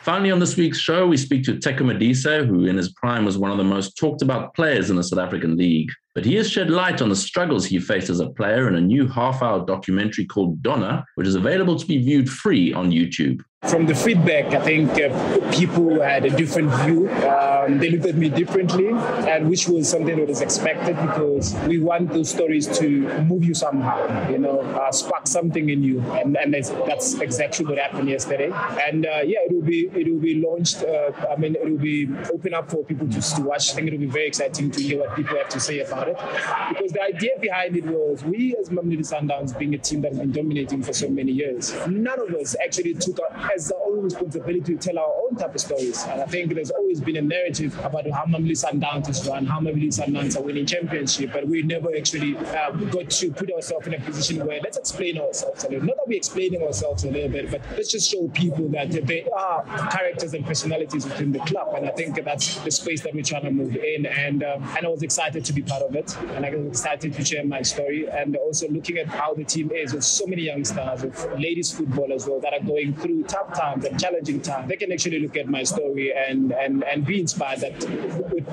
Finally, 0.01 0.31
on 0.31 0.39
this 0.39 0.57
week's 0.57 0.79
show, 0.79 1.05
we 1.05 1.15
speak 1.15 1.43
to 1.43 1.53
Teko 1.53 1.81
Modise, 1.81 2.47
who 2.47 2.65
in 2.65 2.75
his 2.75 2.91
prime 2.93 3.23
was 3.23 3.37
one 3.37 3.51
of 3.51 3.59
the 3.59 3.63
most 3.63 3.95
talked 3.95 4.23
about 4.23 4.55
players 4.55 4.89
in 4.89 4.95
the 4.95 5.03
South 5.03 5.19
African 5.19 5.55
League. 5.55 5.91
But 6.15 6.25
he 6.25 6.33
has 6.37 6.49
shed 6.49 6.71
light 6.71 7.03
on 7.03 7.09
the 7.09 7.15
struggles 7.15 7.67
he 7.67 7.77
faced 7.77 8.09
as 8.09 8.19
a 8.19 8.31
player 8.31 8.67
in 8.67 8.73
a 8.73 8.81
new 8.81 9.07
half 9.07 9.43
hour 9.43 9.63
documentary 9.63 10.25
called 10.25 10.63
Donna, 10.63 11.05
which 11.15 11.27
is 11.27 11.35
available 11.35 11.77
to 11.77 11.85
be 11.85 11.99
viewed 11.99 12.31
free 12.31 12.73
on 12.73 12.89
YouTube. 12.91 13.41
From 13.69 13.86
the 13.86 13.93
feedback, 13.93 14.56
I 14.56 14.60
think 14.65 14.89
uh, 14.93 15.52
people 15.52 16.02
had 16.02 16.26
a 16.26 16.32
different 16.32 16.74
view. 16.82 17.08
Um, 17.12 17.78
they 17.78 17.91
looked 17.91 18.08
at 18.08 18.15
me 18.15 18.28
differently, 18.28 18.88
and 18.88 19.47
which 19.47 19.67
was 19.67 19.88
something 19.88 20.17
that 20.17 20.28
was 20.28 20.41
expected 20.41 20.95
because 20.95 21.54
we 21.67 21.78
want 21.80 22.12
those 22.12 22.32
stories 22.32 22.65
to 22.80 22.89
move 23.26 23.43
you 23.43 23.54
somehow, 23.54 24.28
you 24.32 24.39
know, 24.39 24.62
uh, 24.62 24.91
spark 24.91 25.28
something 25.28 25.69
in 25.69 25.84
you, 25.84 26.02
and, 26.13 26.36
and 26.38 26.52
that's, 26.52 26.71
exactly 27.21 27.63
what 27.63 27.78
happened 27.78 28.10
yesterday. 28.10 28.52
And 28.82 29.06
uh, 29.06 29.21
yeah, 29.24 29.45
it 29.45 29.54
will 29.54 29.62
be 29.62 29.91
it 29.93 30.12
will 30.12 30.19
be 30.19 30.41
launched. 30.41 30.82
Uh, 30.84 31.12
I 31.32 31.36
mean, 31.36 31.54
it 31.54 31.63
will 31.63 31.78
be 31.78 32.10
open 32.34 32.56
up 32.56 32.71
for 32.71 32.84
people 32.84 33.08
to, 33.10 33.21
to 33.21 33.41
watch. 33.43 33.69
I 33.71 33.76
think 33.76 33.89
it 33.89 33.91
will 33.91 34.00
be 34.00 34.06
very 34.08 34.26
exciting 34.26 34.71
to 34.71 34.82
hear 34.82 35.02
what 35.02 35.15
people 35.15 35.38
have 35.38 35.50
to 35.50 35.60
say 35.60 35.82
about 35.82 36.08
it, 36.08 36.17
because 36.69 36.93
the 36.93 37.04
idea 37.04 37.34
behind 37.39 37.78
it 37.78 37.86
was 37.86 38.24
we 38.24 38.56
as 38.60 38.69
Mamelodi 38.69 39.08
Sundowns, 39.08 39.56
being 39.56 39.76
a 39.76 39.78
team 39.78 40.02
that 40.02 40.13
has 40.13 40.19
been 40.19 40.32
dominating 40.32 40.82
for 40.82 40.93
so 40.93 41.08
many 41.10 41.32
years, 41.32 41.76
none 41.86 42.19
of 42.19 42.34
us 42.34 42.56
actually 42.63 42.95
took 42.95 43.19
has 43.53 43.71
own 43.91 44.04
responsibility 44.04 44.62
to 44.62 44.77
tell 44.77 44.99
our 44.99 45.13
own 45.23 45.36
type 45.36 45.54
of 45.54 45.62
stories. 45.62 46.04
And 46.06 46.21
I 46.21 46.25
think 46.25 46.54
there's 46.54 46.71
always 46.71 47.01
been 47.01 47.17
a 47.17 47.21
narrative 47.21 47.77
about 47.80 48.10
how 48.10 48.25
Mamelodi 48.25 48.51
Sundowns 48.51 49.10
is 49.10 49.27
run, 49.27 49.45
how 49.45 49.60
Mamelodi 49.60 49.88
Sundowns 49.88 50.38
are 50.38 50.41
winning 50.41 50.65
championship, 50.65 51.32
but 51.34 51.47
we 51.47 51.62
never 51.63 51.89
actually 51.95 52.38
uh, 52.38 52.71
got 52.71 53.10
to 53.10 53.32
put 53.32 53.51
ourselves 53.51 53.88
in 53.88 53.93
a 53.93 53.99
position 53.99 54.45
where 54.45 54.60
let's 54.63 54.77
explain 54.77 55.17
ourselves 55.19 55.63
a 55.63 55.69
little. 55.69 55.86
Not 55.86 55.97
that 55.97 56.08
we're 56.08 56.17
explaining 56.17 56.63
ourselves 56.63 57.04
a 57.04 57.12
little 57.12 57.30
bit, 57.30 57.51
but 57.51 57.62
let's 57.71 57.91
just 57.91 58.10
show 58.10 58.27
people 58.30 58.67
that 58.69 58.91
there 58.91 59.23
are 59.36 59.63
characters 59.89 60.34
and 60.34 60.45
personalities 60.45 61.06
within 61.06 61.32
the 61.32 61.39
club. 61.39 61.73
And 61.75 61.88
I 61.88 61.91
think 61.91 62.23
that's 62.23 62.58
the 62.60 62.71
space 62.71 63.01
that 63.01 63.13
we're 63.13 63.23
trying 63.23 63.43
to 63.43 63.51
move 63.51 63.75
in. 63.75 64.06
And 64.06 64.43
um, 64.43 64.63
and 64.75 64.86
I 64.86 64.89
was 64.89 65.04
excited 65.04 65.45
to 65.45 65.54
be 65.54 65.62
part 65.62 65.84
of 65.84 65.95
it, 65.95 66.15
and 66.36 66.45
I 66.45 66.56
was 66.56 66.67
excited 66.67 67.13
to 67.13 67.25
share 67.25 67.45
my 67.45 67.62
story, 67.62 68.08
and 68.10 68.36
also 68.36 68.67
looking 68.69 68.97
at 68.97 69.08
how 69.08 69.34
the 69.34 69.43
team 69.43 69.71
is 69.71 69.93
with 69.93 70.04
so 70.04 70.25
many 70.27 70.43
young 70.43 70.63
stars, 70.63 71.04
with 71.04 71.25
ladies 71.38 71.71
football 71.71 72.12
as 72.13 72.27
well, 72.27 72.39
that 72.39 72.54
are 72.54 72.65
going 72.65 72.95
through 72.95 73.23
tough 73.23 73.54
times 73.54 73.80
times 73.81 73.91
and 73.91 73.99
challenging 73.99 74.41
times, 74.41 74.69
they 74.69 74.75
can 74.75 74.91
actually 74.91 75.19
look 75.19 75.37
at 75.37 75.47
my 75.47 75.63
story 75.63 76.13
and 76.13 76.51
and 76.51 76.83
and 76.83 77.05
be 77.05 77.19
inspired 77.19 77.59
that 77.61 77.79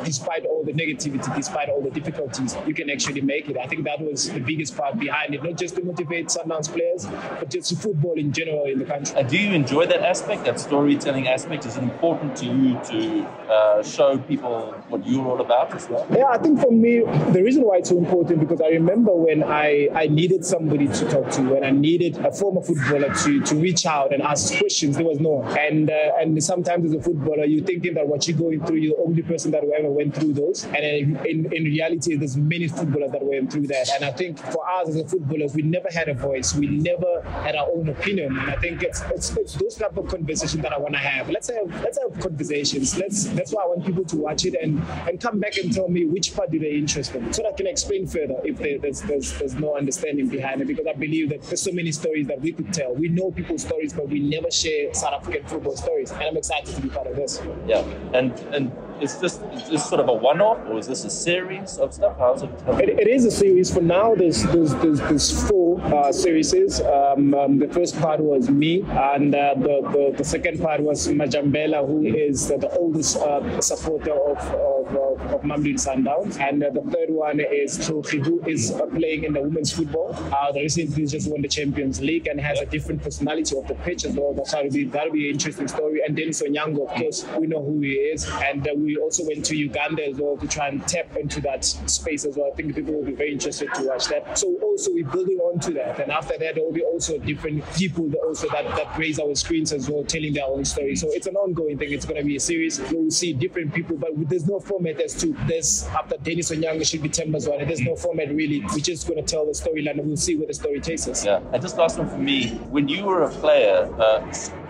despite 0.04 0.44
all 0.46 0.64
the 0.64 0.72
negativity, 0.72 1.34
despite 1.36 1.68
all 1.68 1.82
the 1.82 1.90
difficulties, 1.90 2.56
you 2.66 2.74
can 2.74 2.90
actually 2.90 3.20
make 3.20 3.48
it. 3.48 3.56
I 3.56 3.66
think 3.66 3.84
that 3.84 4.00
was 4.00 4.30
the 4.30 4.40
biggest 4.40 4.76
part 4.76 4.98
behind 4.98 5.34
it, 5.34 5.42
not 5.42 5.56
just 5.56 5.76
to 5.76 5.84
motivate 5.84 6.28
Sundowns 6.28 6.68
players, 6.72 7.06
but 7.38 7.50
just 7.50 7.80
football 7.80 8.14
in 8.14 8.32
general 8.32 8.64
in 8.64 8.78
the 8.78 8.84
country. 8.84 9.16
And 9.18 9.28
do 9.28 9.38
you 9.38 9.52
enjoy 9.52 9.86
that 9.86 10.02
aspect, 10.02 10.44
that 10.44 10.60
storytelling 10.60 11.28
aspect? 11.28 11.66
Is 11.66 11.76
it 11.76 11.82
important 11.82 12.36
to 12.36 12.46
you 12.46 12.80
to 12.90 13.26
uh, 13.50 13.82
show 13.82 14.18
people 14.18 14.74
what 14.88 15.06
you're 15.06 15.26
all 15.26 15.40
about 15.40 15.74
as 15.74 15.88
well? 15.88 16.06
Yeah, 16.10 16.26
I 16.26 16.38
think 16.38 16.60
for 16.60 16.70
me, 16.70 17.00
the 17.32 17.42
reason 17.42 17.64
why 17.64 17.78
it's 17.78 17.88
so 17.88 17.98
important 17.98 18.40
because 18.40 18.60
I 18.60 18.68
remember 18.68 19.14
when 19.14 19.42
I, 19.42 19.88
I 19.94 20.06
needed 20.06 20.44
somebody 20.44 20.88
to 20.88 21.10
talk 21.10 21.30
to, 21.32 21.42
when 21.42 21.64
I 21.64 21.70
needed 21.70 22.18
a 22.18 22.32
former 22.32 22.62
footballer 22.62 23.12
to, 23.14 23.40
to 23.40 23.54
reach 23.56 23.86
out 23.86 24.12
and 24.12 24.22
ask 24.22 24.56
questions, 24.58 24.96
there 24.96 25.06
was 25.06 25.17
no. 25.20 25.42
And, 25.42 25.90
uh, 25.90 26.20
and 26.20 26.42
sometimes 26.42 26.84
as 26.86 26.94
a 26.94 27.02
footballer, 27.02 27.44
you're 27.44 27.64
thinking 27.64 27.94
that 27.94 28.06
what 28.06 28.26
you're 28.26 28.38
going 28.38 28.64
through, 28.64 28.76
you're 28.76 28.96
the 28.96 29.02
only 29.02 29.22
person 29.22 29.50
that 29.52 29.62
ever 29.64 29.90
went 29.90 30.14
through 30.14 30.32
those. 30.34 30.64
And 30.64 30.84
in, 31.26 31.52
in 31.52 31.64
reality, 31.64 32.16
there's 32.16 32.36
many 32.36 32.68
footballers 32.68 33.12
that 33.12 33.24
went 33.24 33.52
through 33.52 33.66
that. 33.68 33.88
And 33.94 34.04
I 34.04 34.12
think 34.12 34.38
for 34.38 34.68
us 34.68 34.88
as 34.88 34.96
a 34.96 35.04
footballers, 35.04 35.54
we 35.54 35.62
never 35.62 35.88
had 35.90 36.08
a 36.08 36.14
voice. 36.14 36.54
We 36.54 36.66
never 36.68 37.22
had 37.22 37.56
our 37.56 37.68
own 37.68 37.88
opinion. 37.88 38.36
And 38.38 38.50
I 38.50 38.56
think 38.56 38.82
it's, 38.82 39.02
it's, 39.10 39.36
it's 39.36 39.54
those 39.54 39.74
type 39.74 39.96
of 39.96 40.08
conversations 40.08 40.62
that 40.62 40.72
I 40.72 40.78
want 40.78 40.94
to 40.94 41.00
have. 41.00 41.28
Let's 41.30 41.48
have 41.50 41.68
let's 41.82 41.98
have 41.98 42.18
conversations. 42.20 42.96
Let's 42.96 43.24
that's 43.24 43.52
why 43.52 43.62
I 43.62 43.66
want 43.66 43.84
people 43.84 44.04
to 44.04 44.16
watch 44.16 44.44
it 44.44 44.54
and, 44.60 44.82
and 45.08 45.20
come 45.20 45.40
back 45.40 45.56
and 45.56 45.72
tell 45.72 45.88
me 45.88 46.04
which 46.04 46.34
part 46.34 46.50
do 46.50 46.58
they 46.58 46.72
interest 46.72 47.14
in, 47.14 47.32
so 47.32 47.42
that 47.42 47.54
I 47.54 47.56
can 47.56 47.66
explain 47.66 48.06
further 48.06 48.36
if 48.44 48.58
they, 48.58 48.76
there's, 48.76 49.02
there's 49.02 49.38
there's 49.38 49.54
no 49.54 49.76
understanding 49.76 50.28
behind 50.28 50.60
it. 50.60 50.66
Because 50.66 50.86
I 50.86 50.92
believe 50.92 51.30
that 51.30 51.42
there's 51.42 51.62
so 51.62 51.72
many 51.72 51.92
stories 51.92 52.26
that 52.28 52.40
we 52.40 52.52
could 52.52 52.72
tell. 52.72 52.94
We 52.94 53.08
know 53.08 53.30
people's 53.30 53.62
stories, 53.62 53.92
but 53.92 54.08
we 54.08 54.20
never 54.20 54.50
share 54.50 54.92
South 55.08 55.20
African 55.20 55.46
football 55.46 55.76
stories. 55.76 56.10
And 56.10 56.22
I'm 56.22 56.36
excited 56.36 56.74
to 56.74 56.80
be 56.80 56.88
part 56.88 57.06
of 57.06 57.16
this. 57.16 57.40
Yeah, 57.66 57.84
and 58.14 58.32
and 58.52 58.72
is 59.00 59.18
this 59.18 59.40
is 59.52 59.68
this 59.70 59.88
sort 59.88 60.00
of 60.00 60.08
a 60.08 60.12
one-off 60.12 60.58
or 60.66 60.78
is 60.78 60.86
this 60.86 61.04
a 61.04 61.10
series 61.10 61.78
of 61.78 61.94
stuff? 61.94 62.16
How's 62.18 62.42
it? 62.42 62.50
it, 62.80 62.88
it 63.00 63.08
is 63.08 63.24
a 63.24 63.30
series. 63.30 63.72
For 63.72 63.80
now, 63.80 64.14
there's 64.14 64.42
there's 64.44 64.74
there's, 64.76 65.00
there's 65.00 65.48
four 65.48 65.80
uh, 65.80 66.12
series. 66.12 66.48
Um, 66.80 67.34
um, 67.34 67.58
the 67.58 67.68
first 67.68 67.98
part 68.00 68.20
was 68.20 68.50
me, 68.50 68.82
and 68.88 69.34
uh, 69.34 69.54
the, 69.54 69.76
the, 69.92 70.14
the 70.18 70.24
second 70.24 70.60
part 70.60 70.80
was 70.80 71.06
Majambela, 71.08 71.86
who 71.86 72.02
is 72.04 72.48
the 72.48 72.70
oldest 72.76 73.16
uh, 73.18 73.60
supporter 73.60 74.12
of 74.12 74.38
of, 74.38 74.96
of, 75.34 75.42
Mamelodi 75.42 75.74
Sundowns, 75.74 76.38
and 76.40 76.62
uh, 76.62 76.70
the 76.70 76.82
third 76.90 77.10
one 77.10 77.40
is 77.40 77.78
Trofi, 77.78 78.24
who 78.24 78.42
is 78.46 78.72
uh, 78.72 78.86
playing 78.86 79.24
in 79.24 79.32
the 79.32 79.40
women's 79.40 79.72
football. 79.72 80.14
Uh, 80.14 80.52
recently 80.54 81.06
just 81.06 81.30
won 81.30 81.40
the 81.40 81.48
Champions 81.48 82.00
League 82.00 82.26
and 82.26 82.40
has 82.40 82.60
a 82.60 82.66
different 82.66 83.02
personality 83.02 83.56
of 83.56 83.66
the 83.68 83.74
pitch 83.76 84.04
as 84.04 84.14
well. 84.16 84.34
That'll 84.34 84.70
be 84.70 84.84
that'll 84.84 85.12
be 85.12 85.28
an 85.28 85.34
interesting 85.34 85.68
story. 85.68 86.00
And 86.06 86.16
Denis 86.16 86.42
Onyango, 86.42 86.88
of 86.88 86.96
course, 86.96 87.26
we 87.38 87.46
know 87.46 87.62
who 87.62 87.80
he 87.80 87.92
is, 87.92 88.28
and 88.44 88.66
uh, 88.66 88.72
we 88.76 88.96
also 88.96 89.24
went 89.26 89.44
to 89.46 89.56
Uganda 89.56 90.06
as 90.06 90.16
well 90.16 90.36
to 90.36 90.46
try 90.46 90.68
and 90.68 90.86
tap 90.86 91.16
into 91.16 91.40
that 91.42 91.64
space 91.64 92.24
as 92.24 92.36
well. 92.36 92.50
I 92.52 92.56
think 92.56 92.74
people 92.74 92.94
will 92.94 93.04
be 93.04 93.14
very 93.14 93.32
interested 93.32 93.68
to 93.74 93.82
watch 93.86 94.08
that. 94.08 94.38
So 94.38 94.54
also 94.62 94.92
we're 94.92 95.06
building 95.06 95.38
on 95.38 95.60
to 95.60 95.72
that. 95.72 96.00
And 96.00 96.12
after 96.12 96.36
that, 96.38 96.54
there 96.54 96.64
will 96.64 96.72
be 96.72 96.82
also 96.82 97.18
different 97.18 97.64
people 97.74 98.08
that 98.08 98.18
also 98.18 98.48
that, 98.50 98.64
that 98.76 98.94
graze 98.94 99.18
our 99.18 99.34
screens 99.34 99.72
as 99.72 99.88
well, 99.88 100.04
telling 100.04 100.32
their 100.32 100.46
own 100.46 100.64
story. 100.64 100.96
So 100.96 101.08
it's 101.10 101.26
an 101.26 101.36
ongoing 101.36 101.78
thing. 101.78 101.92
It's 101.92 102.04
going 102.04 102.20
to 102.20 102.26
be 102.26 102.36
a 102.36 102.40
series. 102.40 102.80
We'll 102.92 103.10
see 103.10 103.32
different 103.32 103.74
people, 103.74 103.96
but 103.96 104.10
there's 104.28 104.46
no 104.46 104.60
format 104.60 105.00
as 105.00 105.14
to 105.18 105.36
this. 105.46 105.86
After 105.88 106.16
Denis 106.16 106.50
Onyango 106.50 106.86
should 106.86 107.02
be 107.02 107.08
Tembazwane. 107.08 107.66
There's 107.66 107.80
no 107.80 107.96
format 107.96 108.34
really. 108.34 108.60
We're 108.72 108.78
just 108.78 109.06
going 109.06 109.24
to 109.24 109.28
tell 109.28 109.46
the 109.46 109.52
storyline 109.52 109.98
and 109.98 110.06
we'll 110.06 110.16
see 110.16 110.36
where 110.36 110.46
the 110.46 110.54
story 110.54 110.80
takes 110.80 111.06
us. 111.08 111.24
Yeah. 111.24 111.40
And 111.52 111.60
just 111.60 111.76
last 111.76 111.98
one 111.98 112.08
for 112.08 112.18
me. 112.18 112.50
When 112.70 112.88
you 112.88 113.04
were 113.04 113.22
a 113.22 113.28
player, 113.28 113.88
uh, 113.98 114.20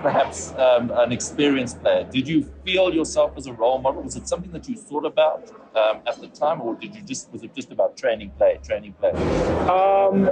perhaps 0.03 0.53
um, 0.55 0.91
an 0.91 1.13
experienced 1.13 1.81
player, 1.81 2.05
did 2.05 2.27
you 2.27 2.43
feel 2.65 2.93
yourself 2.95 3.37
as 3.37 3.47
a 3.47 3.53
role 3.53 3.79
model? 3.79 4.03
Was 4.03 4.17
it 4.17 4.29
something 4.29 4.53
that 4.53 4.69
you 4.69 4.77
thought 4.77 5.05
about 5.05 5.51
um, 5.79 6.01
at 6.07 6.21
the 6.21 6.29
time, 6.29 6.61
or 6.61 6.75
did 6.75 6.95
you 6.95 7.03
just 7.03 7.33
was 7.33 7.43
it 7.43 7.55
just 7.55 7.71
about 7.71 7.97
training 7.97 8.31
play, 8.39 8.59
training 8.65 8.95
play? 9.01 9.13
Um, 9.69 10.29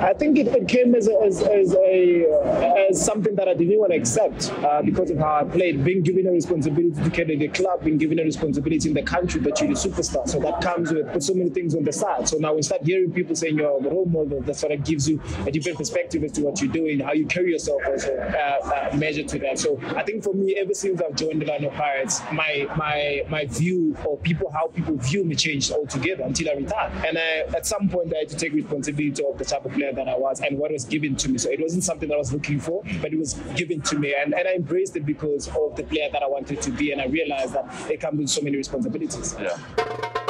I 0.00 0.12
think 0.14 0.38
it, 0.38 0.46
it 0.48 0.68
came 0.68 0.94
as 0.94 1.08
a, 1.08 1.16
as, 1.20 1.42
as, 1.42 1.74
a 1.74 2.88
as 2.88 3.04
something 3.04 3.34
that 3.34 3.48
I 3.48 3.54
didn't 3.54 3.78
want 3.78 3.92
to 3.92 3.98
accept 3.98 4.52
uh, 4.64 4.82
because 4.82 5.10
of 5.10 5.18
how 5.18 5.40
I 5.40 5.44
played. 5.44 5.84
Being 5.84 6.02
given 6.02 6.26
a 6.26 6.30
responsibility 6.30 7.02
to 7.02 7.10
carry 7.10 7.36
the 7.36 7.48
club, 7.48 7.84
being 7.84 7.98
given 7.98 8.18
a 8.18 8.24
responsibility 8.24 8.88
in 8.88 8.94
the 8.94 9.02
country 9.02 9.40
that 9.42 9.60
you're 9.60 9.70
a 9.70 9.74
superstar. 9.74 10.28
So 10.28 10.38
that 10.40 10.60
comes 10.60 10.92
with, 10.92 11.22
so 11.22 11.34
many 11.34 11.50
things 11.50 11.74
on 11.74 11.84
the 11.84 11.92
side. 11.92 12.28
So 12.28 12.38
now 12.38 12.54
we 12.54 12.62
start 12.62 12.82
hearing 12.84 13.12
people 13.12 13.34
saying 13.34 13.58
you're 13.58 13.78
a 13.78 13.82
role 13.82 14.06
model. 14.06 14.40
That 14.40 14.56
sort 14.56 14.72
of 14.72 14.84
gives 14.84 15.08
you 15.08 15.20
a 15.46 15.50
different 15.50 15.78
perspective 15.78 16.22
as 16.22 16.32
to 16.32 16.42
what 16.42 16.60
you're 16.60 16.72
doing, 16.72 17.00
how 17.00 17.12
you 17.12 17.26
carry 17.26 17.52
yourself 17.52 17.82
also. 17.86 18.16
Uh, 18.16 18.58
uh, 18.68 18.96
measure 18.96 19.24
to 19.24 19.38
that. 19.40 19.58
So 19.58 19.80
I 19.96 20.02
think 20.02 20.22
for 20.22 20.34
me, 20.34 20.56
ever 20.56 20.74
since 20.74 21.00
I've 21.00 21.16
joined 21.16 21.42
the 21.42 21.46
Orlando 21.46 21.70
Pirates, 21.70 22.20
my 22.32 22.66
my 22.76 23.22
my 23.28 23.46
view 23.46 23.96
or 24.04 24.16
people 24.18 24.50
how 24.50 24.68
people 24.78 24.96
view 24.96 25.24
me 25.24 25.34
changed 25.34 25.72
altogether 25.72 26.22
until 26.22 26.50
I 26.50 26.54
retired. 26.54 26.92
And 27.04 27.18
I, 27.18 27.56
at 27.56 27.66
some 27.66 27.88
point, 27.88 28.12
I 28.14 28.18
had 28.20 28.28
to 28.28 28.36
take 28.36 28.52
responsibility 28.52 29.22
of 29.24 29.36
the 29.36 29.44
type 29.44 29.64
of 29.64 29.72
player 29.72 29.92
that 29.92 30.08
I 30.08 30.16
was 30.16 30.40
and 30.40 30.56
what 30.56 30.70
was 30.70 30.84
given 30.84 31.16
to 31.16 31.28
me. 31.28 31.38
So 31.38 31.50
it 31.50 31.60
wasn't 31.60 31.84
something 31.84 32.08
that 32.08 32.14
I 32.14 32.18
was 32.18 32.32
looking 32.32 32.60
for, 32.60 32.82
but 33.02 33.12
it 33.12 33.18
was 33.18 33.34
given 33.56 33.80
to 33.82 33.98
me, 33.98 34.14
and, 34.14 34.34
and 34.34 34.46
I 34.46 34.54
embraced 34.54 34.96
it 34.96 35.04
because 35.04 35.48
of 35.48 35.76
the 35.76 35.82
player 35.82 36.08
that 36.12 36.22
I 36.22 36.28
wanted 36.28 36.62
to 36.62 36.70
be, 36.70 36.92
and 36.92 37.00
I 37.00 37.06
realized 37.06 37.54
that 37.54 37.90
it 37.90 38.00
comes 38.00 38.18
with 38.18 38.30
so 38.30 38.40
many 38.42 38.56
responsibilities. 38.56 39.34
Yeah. 39.40 40.27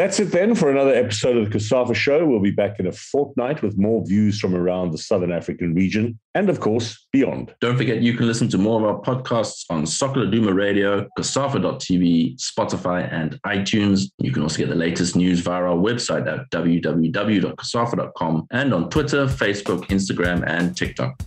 That's 0.00 0.18
it 0.18 0.32
then 0.32 0.54
for 0.54 0.70
another 0.70 0.94
episode 0.94 1.36
of 1.36 1.44
the 1.44 1.58
COSAFA 1.58 1.94
Show. 1.94 2.24
We'll 2.24 2.40
be 2.40 2.50
back 2.50 2.80
in 2.80 2.86
a 2.86 2.92
fortnight 2.92 3.60
with 3.60 3.76
more 3.76 4.02
views 4.06 4.40
from 4.40 4.54
around 4.54 4.92
the 4.92 4.96
Southern 4.96 5.30
African 5.30 5.74
region 5.74 6.18
and, 6.34 6.48
of 6.48 6.58
course, 6.58 7.06
beyond. 7.12 7.54
Don't 7.60 7.76
forget 7.76 8.00
you 8.00 8.14
can 8.14 8.26
listen 8.26 8.48
to 8.48 8.56
more 8.56 8.80
of 8.80 8.86
our 8.86 9.02
podcasts 9.02 9.66
on 9.68 9.86
Soccer 9.86 10.20
Laduma 10.20 10.54
Radio, 10.54 11.06
COSAFA.tv, 11.18 12.40
Spotify, 12.40 13.12
and 13.12 13.38
iTunes. 13.42 14.04
You 14.16 14.32
can 14.32 14.42
also 14.42 14.56
get 14.56 14.70
the 14.70 14.74
latest 14.74 15.16
news 15.16 15.40
via 15.40 15.64
our 15.64 15.76
website 15.76 16.26
at 16.26 16.50
www.cosafa.com 16.50 18.46
and 18.52 18.72
on 18.72 18.88
Twitter, 18.88 19.26
Facebook, 19.26 19.84
Instagram, 19.88 20.42
and 20.46 20.74
TikTok. 20.74 21.22